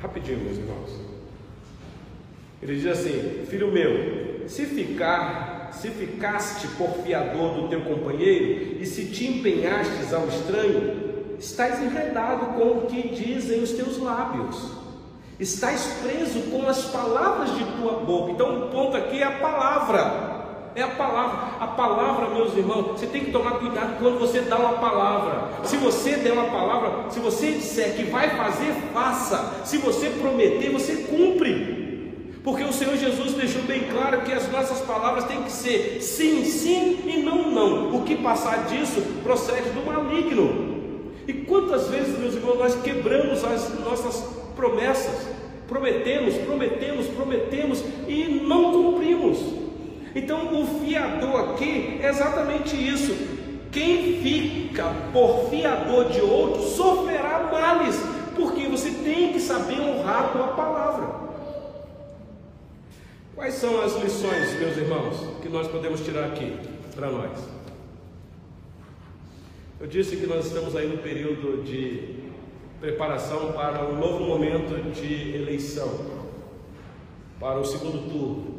Rapidinho, 0.00 0.40
meus 0.40 0.58
irmãos. 0.58 0.90
Ele 2.60 2.74
diz 2.74 2.86
assim: 2.86 3.46
Filho 3.48 3.70
meu, 3.70 4.48
se 4.48 4.66
ficar, 4.66 5.70
se 5.72 5.88
ficaste 5.88 6.66
por 6.76 7.04
fiador 7.04 7.54
do 7.54 7.68
teu 7.68 7.80
companheiro 7.82 8.78
e 8.80 8.84
se 8.84 9.04
te 9.04 9.28
empenhastes 9.28 10.12
ao 10.12 10.26
estranho, 10.26 11.07
estás 11.38 11.82
enredado 11.82 12.46
com 12.58 12.78
o 12.78 12.86
que 12.86 13.08
dizem 13.08 13.62
os 13.62 13.72
teus 13.72 13.98
lábios. 13.98 14.78
Estás 15.38 15.98
preso 16.02 16.50
com 16.50 16.68
as 16.68 16.86
palavras 16.86 17.54
de 17.56 17.64
tua 17.80 17.92
boca. 18.00 18.32
Então 18.32 18.58
o 18.58 18.68
ponto 18.70 18.96
aqui 18.96 19.22
é 19.22 19.24
a 19.24 19.38
palavra. 19.38 20.38
É 20.74 20.82
a 20.82 20.88
palavra. 20.88 21.56
A 21.60 21.66
palavra, 21.68 22.28
meus 22.30 22.56
irmãos, 22.56 22.98
você 22.98 23.06
tem 23.06 23.24
que 23.26 23.30
tomar 23.30 23.58
cuidado 23.58 23.98
quando 24.00 24.18
você 24.18 24.40
dá 24.40 24.56
uma 24.56 24.74
palavra. 24.74 25.48
Se 25.62 25.76
você 25.76 26.16
der 26.16 26.32
uma 26.32 26.50
palavra, 26.50 27.10
se 27.10 27.20
você 27.20 27.52
disser 27.52 27.96
que 27.96 28.04
vai 28.04 28.30
fazer, 28.30 28.72
faça. 28.92 29.62
Se 29.64 29.78
você 29.78 30.10
prometer, 30.10 30.70
você 30.70 30.96
cumpre. 30.96 31.78
Porque 32.42 32.64
o 32.64 32.72
Senhor 32.72 32.96
Jesus 32.96 33.34
deixou 33.34 33.62
bem 33.62 33.88
claro 33.90 34.22
que 34.22 34.32
as 34.32 34.50
nossas 34.50 34.80
palavras 34.80 35.24
têm 35.24 35.42
que 35.42 35.52
ser 35.52 36.00
sim, 36.00 36.44
sim 36.44 37.00
e 37.06 37.22
não, 37.22 37.50
não. 37.50 37.94
O 37.94 38.02
que 38.02 38.16
passar 38.16 38.66
disso 38.66 39.00
procede 39.22 39.70
do 39.70 39.86
maligno. 39.86 40.67
E 41.28 41.34
quantas 41.34 41.88
vezes, 41.88 42.18
meus 42.18 42.34
irmãos, 42.34 42.58
nós 42.58 42.74
quebramos 42.80 43.44
as 43.44 43.78
nossas 43.80 44.24
promessas? 44.56 45.28
Prometemos, 45.68 46.34
prometemos, 46.38 47.06
prometemos 47.08 47.84
e 48.08 48.42
não 48.48 48.72
cumprimos. 48.72 49.38
Então 50.14 50.58
o 50.58 50.66
fiador 50.80 51.50
aqui 51.50 52.00
é 52.02 52.08
exatamente 52.08 52.74
isso. 52.74 53.14
Quem 53.70 54.22
fica 54.22 54.84
por 55.12 55.50
fiador 55.50 56.06
de 56.08 56.22
outro 56.22 56.62
sofrerá 56.62 57.50
males, 57.52 58.00
porque 58.34 58.66
você 58.66 58.90
tem 58.90 59.30
que 59.34 59.38
saber 59.38 59.78
honrar 59.82 60.34
a 60.34 60.48
palavra. 60.56 61.28
Quais 63.34 63.52
são 63.52 63.82
as 63.82 63.94
lições, 64.02 64.58
meus 64.58 64.78
irmãos, 64.78 65.16
que 65.42 65.50
nós 65.50 65.68
podemos 65.68 66.00
tirar 66.00 66.24
aqui 66.24 66.56
para 66.96 67.10
nós? 67.10 67.57
Eu 69.80 69.86
disse 69.86 70.16
que 70.16 70.26
nós 70.26 70.46
estamos 70.46 70.74
aí 70.74 70.88
no 70.88 70.98
período 70.98 71.62
de 71.62 72.16
preparação 72.80 73.52
para 73.52 73.84
um 73.84 73.96
novo 73.96 74.24
momento 74.24 74.90
de 74.90 75.36
eleição, 75.36 75.88
para 77.38 77.60
o 77.60 77.64
segundo 77.64 78.10
turno. 78.10 78.58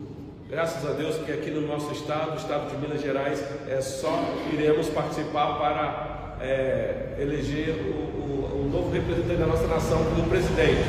Graças 0.49 0.89
a 0.89 0.93
Deus 0.93 1.17
que 1.17 1.29
aqui 1.29 1.51
no 1.51 1.67
nosso 1.67 1.91
estado, 1.91 2.31
o 2.31 2.35
estado 2.35 2.69
de 2.69 2.77
Minas 2.77 3.01
Gerais, 3.01 3.43
é 3.67 3.81
só 3.81 4.17
iremos 4.53 4.87
participar 4.87 5.59
para 5.59 6.37
é, 6.41 7.17
eleger 7.19 7.67
o, 7.67 8.21
o, 8.21 8.61
o 8.61 8.69
novo 8.71 8.89
representante 8.89 9.41
da 9.41 9.45
nossa 9.47 9.67
nação 9.67 10.01
como 10.05 10.29
presidente, 10.29 10.87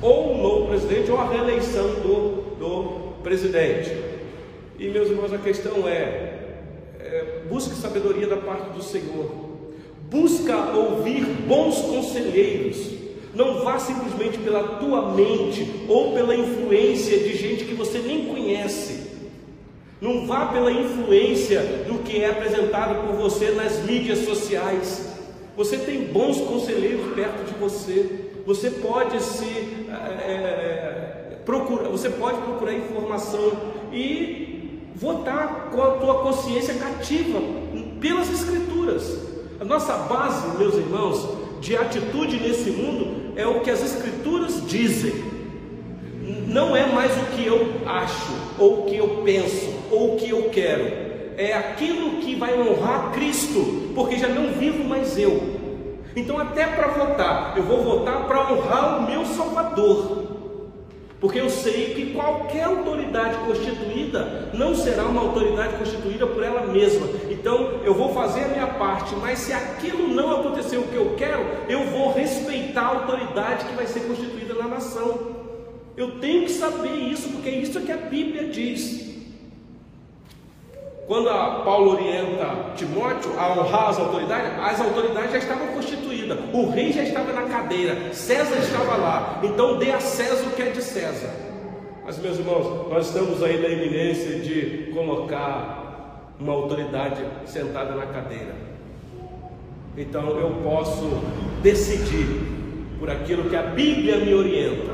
ou 0.00 0.34
o 0.34 0.42
novo 0.42 0.68
presidente, 0.68 1.10
ou 1.10 1.18
a 1.18 1.28
reeleição 1.28 1.88
do, 1.94 2.56
do 2.56 3.22
presidente. 3.24 3.90
E 4.78 4.88
meus 4.90 5.08
irmãos, 5.08 5.32
a 5.32 5.38
questão 5.38 5.88
é, 5.88 6.39
é 7.10 7.42
busque 7.48 7.74
sabedoria 7.74 8.26
da 8.26 8.36
parte 8.36 8.70
do 8.70 8.82
Senhor 8.82 9.50
Busca 10.10 10.76
ouvir 10.76 11.24
bons 11.46 11.82
conselheiros. 11.82 12.78
Não 13.32 13.62
vá 13.62 13.78
simplesmente 13.78 14.38
pela 14.38 14.78
tua 14.78 15.14
mente 15.14 15.84
ou 15.88 16.12
pela 16.12 16.34
influência 16.34 17.16
de 17.16 17.36
gente 17.36 17.64
que 17.64 17.74
você 17.74 17.98
nem 18.00 18.26
conhece. 18.26 19.08
Não 20.00 20.26
vá 20.26 20.46
pela 20.46 20.72
influência 20.72 21.60
do 21.86 22.00
que 22.02 22.20
é 22.20 22.28
apresentado 22.28 23.06
por 23.06 23.14
você 23.14 23.52
nas 23.52 23.84
mídias 23.84 24.24
sociais. 24.24 25.16
Você 25.56 25.76
tem 25.76 26.06
bons 26.06 26.40
conselheiros 26.40 27.14
perto 27.14 27.44
de 27.44 27.54
você. 27.54 28.30
Você 28.44 28.68
pode 28.68 29.22
se 29.22 29.44
é, 29.44 30.32
é, 30.32 31.38
procurar, 31.44 31.88
você 31.88 32.10
pode 32.10 32.38
procurar 32.38 32.74
informação 32.74 33.52
e 33.92 34.49
votar 35.00 35.70
com 35.72 35.82
a 35.82 35.92
tua 35.92 36.22
consciência 36.22 36.74
cativa 36.74 37.40
pelas 37.98 38.30
escrituras. 38.30 39.18
A 39.58 39.64
nossa 39.64 39.94
base, 39.94 40.58
meus 40.58 40.74
irmãos, 40.74 41.26
de 41.60 41.74
atitude 41.74 42.38
nesse 42.38 42.70
mundo 42.70 43.32
é 43.34 43.46
o 43.46 43.60
que 43.60 43.70
as 43.70 43.82
Escrituras 43.82 44.66
dizem. 44.66 45.12
Não 46.46 46.76
é 46.76 46.86
mais 46.86 47.12
o 47.12 47.26
que 47.36 47.46
eu 47.46 47.80
acho, 47.86 48.32
ou 48.58 48.80
o 48.80 48.86
que 48.86 48.96
eu 48.96 49.22
penso, 49.24 49.70
ou 49.90 50.14
o 50.14 50.16
que 50.16 50.30
eu 50.30 50.50
quero. 50.50 51.10
É 51.36 51.54
aquilo 51.54 52.18
que 52.20 52.34
vai 52.34 52.60
honrar 52.60 53.12
Cristo, 53.12 53.92
porque 53.94 54.18
já 54.18 54.28
não 54.28 54.52
vivo 54.52 54.84
mais 54.84 55.18
eu. 55.18 55.58
Então, 56.14 56.38
até 56.38 56.66
para 56.66 56.88
votar, 56.88 57.54
eu 57.56 57.62
vou 57.62 57.82
votar 57.82 58.26
para 58.26 58.52
honrar 58.52 58.98
o 58.98 59.10
meu 59.10 59.24
Salvador. 59.24 60.29
Porque 61.20 61.38
eu 61.38 61.50
sei 61.50 61.92
que 61.94 62.14
qualquer 62.14 62.64
autoridade 62.64 63.36
constituída 63.44 64.50
não 64.54 64.74
será 64.74 65.04
uma 65.04 65.20
autoridade 65.20 65.76
constituída 65.76 66.26
por 66.26 66.42
ela 66.42 66.66
mesma. 66.66 67.06
Então 67.30 67.80
eu 67.84 67.92
vou 67.92 68.14
fazer 68.14 68.44
a 68.44 68.48
minha 68.48 68.66
parte, 68.66 69.14
mas 69.16 69.38
se 69.40 69.52
aquilo 69.52 70.08
não 70.08 70.40
acontecer 70.40 70.78
o 70.78 70.84
que 70.84 70.96
eu 70.96 71.14
quero, 71.18 71.44
eu 71.68 71.84
vou 71.90 72.12
respeitar 72.12 72.80
a 72.80 73.00
autoridade 73.00 73.66
que 73.66 73.74
vai 73.74 73.86
ser 73.86 74.00
constituída 74.00 74.54
na 74.54 74.66
nação. 74.66 75.36
Eu 75.94 76.12
tenho 76.20 76.44
que 76.44 76.52
saber 76.52 76.94
isso, 76.94 77.28
porque 77.28 77.50
é 77.50 77.56
isso 77.56 77.78
que 77.82 77.92
a 77.92 77.98
Bíblia 77.98 78.48
diz. 78.48 79.10
Quando 81.06 81.26
Paulo 81.64 81.90
orienta 81.90 82.72
Timóteo 82.76 83.38
a 83.38 83.52
honrar 83.52 83.90
as 83.90 83.98
autoridades, 83.98 84.52
as 84.58 84.80
autoridades 84.80 85.32
já 85.32 85.38
estavam 85.38 85.66
constituídas, 85.74 86.38
o 86.52 86.70
rei 86.70 86.92
já 86.92 87.02
estava 87.02 87.32
na 87.32 87.42
cadeira, 87.42 88.12
César 88.12 88.56
estava 88.56 88.96
lá, 88.96 89.40
então 89.42 89.78
dê 89.78 89.90
a 89.90 90.00
César 90.00 90.46
o 90.46 90.50
que 90.50 90.62
é 90.62 90.70
de 90.70 90.82
César. 90.82 91.30
Mas, 92.04 92.18
meus 92.18 92.38
irmãos, 92.38 92.88
nós 92.88 93.06
estamos 93.06 93.42
aí 93.42 93.60
na 93.60 93.68
iminência 93.68 94.40
de 94.40 94.90
colocar 94.92 96.34
uma 96.40 96.52
autoridade 96.52 97.22
sentada 97.46 97.94
na 97.94 98.06
cadeira. 98.06 98.54
Então 99.96 100.30
eu 100.38 100.50
posso 100.62 101.08
decidir 101.62 102.26
por 102.98 103.10
aquilo 103.10 103.48
que 103.48 103.56
a 103.56 103.62
Bíblia 103.62 104.18
me 104.18 104.34
orienta. 104.34 104.92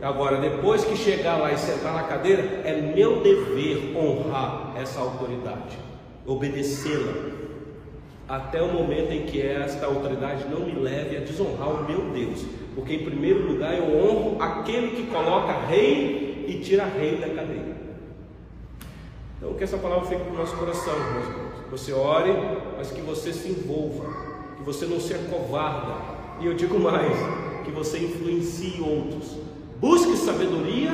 Agora, 0.00 0.36
depois 0.36 0.84
que 0.84 0.96
chegar 0.96 1.36
lá 1.36 1.52
e 1.52 1.58
sentar 1.58 1.92
na 1.92 2.04
cadeira, 2.04 2.62
é 2.64 2.80
meu 2.94 3.20
dever 3.20 3.96
honrar 3.96 4.74
essa 4.80 5.00
autoridade, 5.00 5.76
obedecê-la, 6.24 7.12
até 8.28 8.62
o 8.62 8.72
momento 8.72 9.12
em 9.12 9.22
que 9.22 9.40
esta 9.40 9.86
autoridade 9.86 10.44
não 10.48 10.60
me 10.60 10.72
leve 10.72 11.16
a 11.16 11.20
desonrar 11.20 11.70
o 11.70 11.84
meu 11.84 12.10
Deus, 12.10 12.44
porque 12.74 12.94
em 12.94 13.04
primeiro 13.04 13.46
lugar 13.46 13.74
eu 13.74 13.98
honro 13.98 14.42
aquele 14.42 14.88
que 14.88 15.06
coloca 15.06 15.52
rei 15.66 16.44
e 16.46 16.60
tira 16.60 16.84
rei 16.84 17.16
da 17.16 17.28
cadeira. 17.28 17.78
Então, 19.36 19.54
que 19.54 19.64
essa 19.64 19.78
palavra 19.78 20.06
fique 20.06 20.30
no 20.30 20.36
nosso 20.36 20.56
coração, 20.56 20.94
meus 21.14 21.26
irmãos. 21.26 21.48
Você 21.70 21.92
ore, 21.92 22.32
mas 22.76 22.90
que 22.90 23.00
você 23.00 23.32
se 23.32 23.48
envolva, 23.48 24.04
que 24.56 24.62
você 24.62 24.84
não 24.86 24.98
se 24.98 25.14
acovarda, 25.14 25.94
e 26.40 26.46
eu 26.46 26.54
digo 26.54 26.78
mais, 26.78 27.16
que 27.64 27.70
você 27.70 27.98
influencie 27.98 28.80
outros 28.80 29.48
Busque 29.80 30.16
sabedoria, 30.16 30.90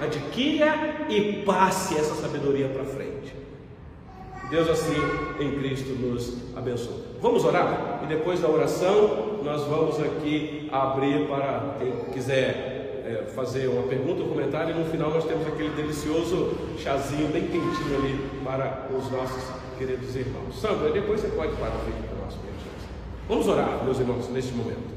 adquira 0.00 1.06
e 1.08 1.44
passe 1.44 1.96
essa 1.96 2.14
sabedoria 2.16 2.68
para 2.68 2.84
frente. 2.84 3.35
Deus 4.50 4.68
assim 4.68 4.94
em 5.40 5.58
Cristo 5.58 5.90
nos 6.00 6.34
abençoe. 6.56 7.02
Vamos 7.20 7.44
orar 7.44 8.00
e 8.04 8.06
depois 8.06 8.40
da 8.40 8.48
oração 8.48 9.40
nós 9.42 9.62
vamos 9.62 10.00
aqui 10.00 10.68
abrir 10.70 11.26
para 11.26 11.76
quem 11.78 12.12
quiser 12.12 13.02
é, 13.06 13.30
fazer 13.34 13.68
uma 13.68 13.82
pergunta 13.84 14.22
ou 14.22 14.28
comentário 14.28 14.74
e 14.74 14.78
no 14.78 14.84
final 14.84 15.10
nós 15.10 15.24
temos 15.24 15.46
aquele 15.46 15.70
delicioso 15.70 16.52
chazinho 16.78 17.28
bem 17.28 17.42
quentinho 17.46 17.98
ali 17.98 18.18
para 18.44 18.88
os 18.96 19.10
nossos 19.10 19.42
queridos 19.78 20.14
irmãos. 20.14 20.60
Sandra, 20.60 20.90
depois 20.90 21.20
você 21.20 21.28
pode 21.28 21.52
parar 21.56 21.76
o 21.76 21.84
vídeo 21.84 22.02
para 22.08 22.24
nós. 22.24 22.36
Vamos 23.28 23.48
orar, 23.48 23.84
meus 23.84 23.98
irmãos, 23.98 24.28
neste 24.30 24.52
momento. 24.52 24.95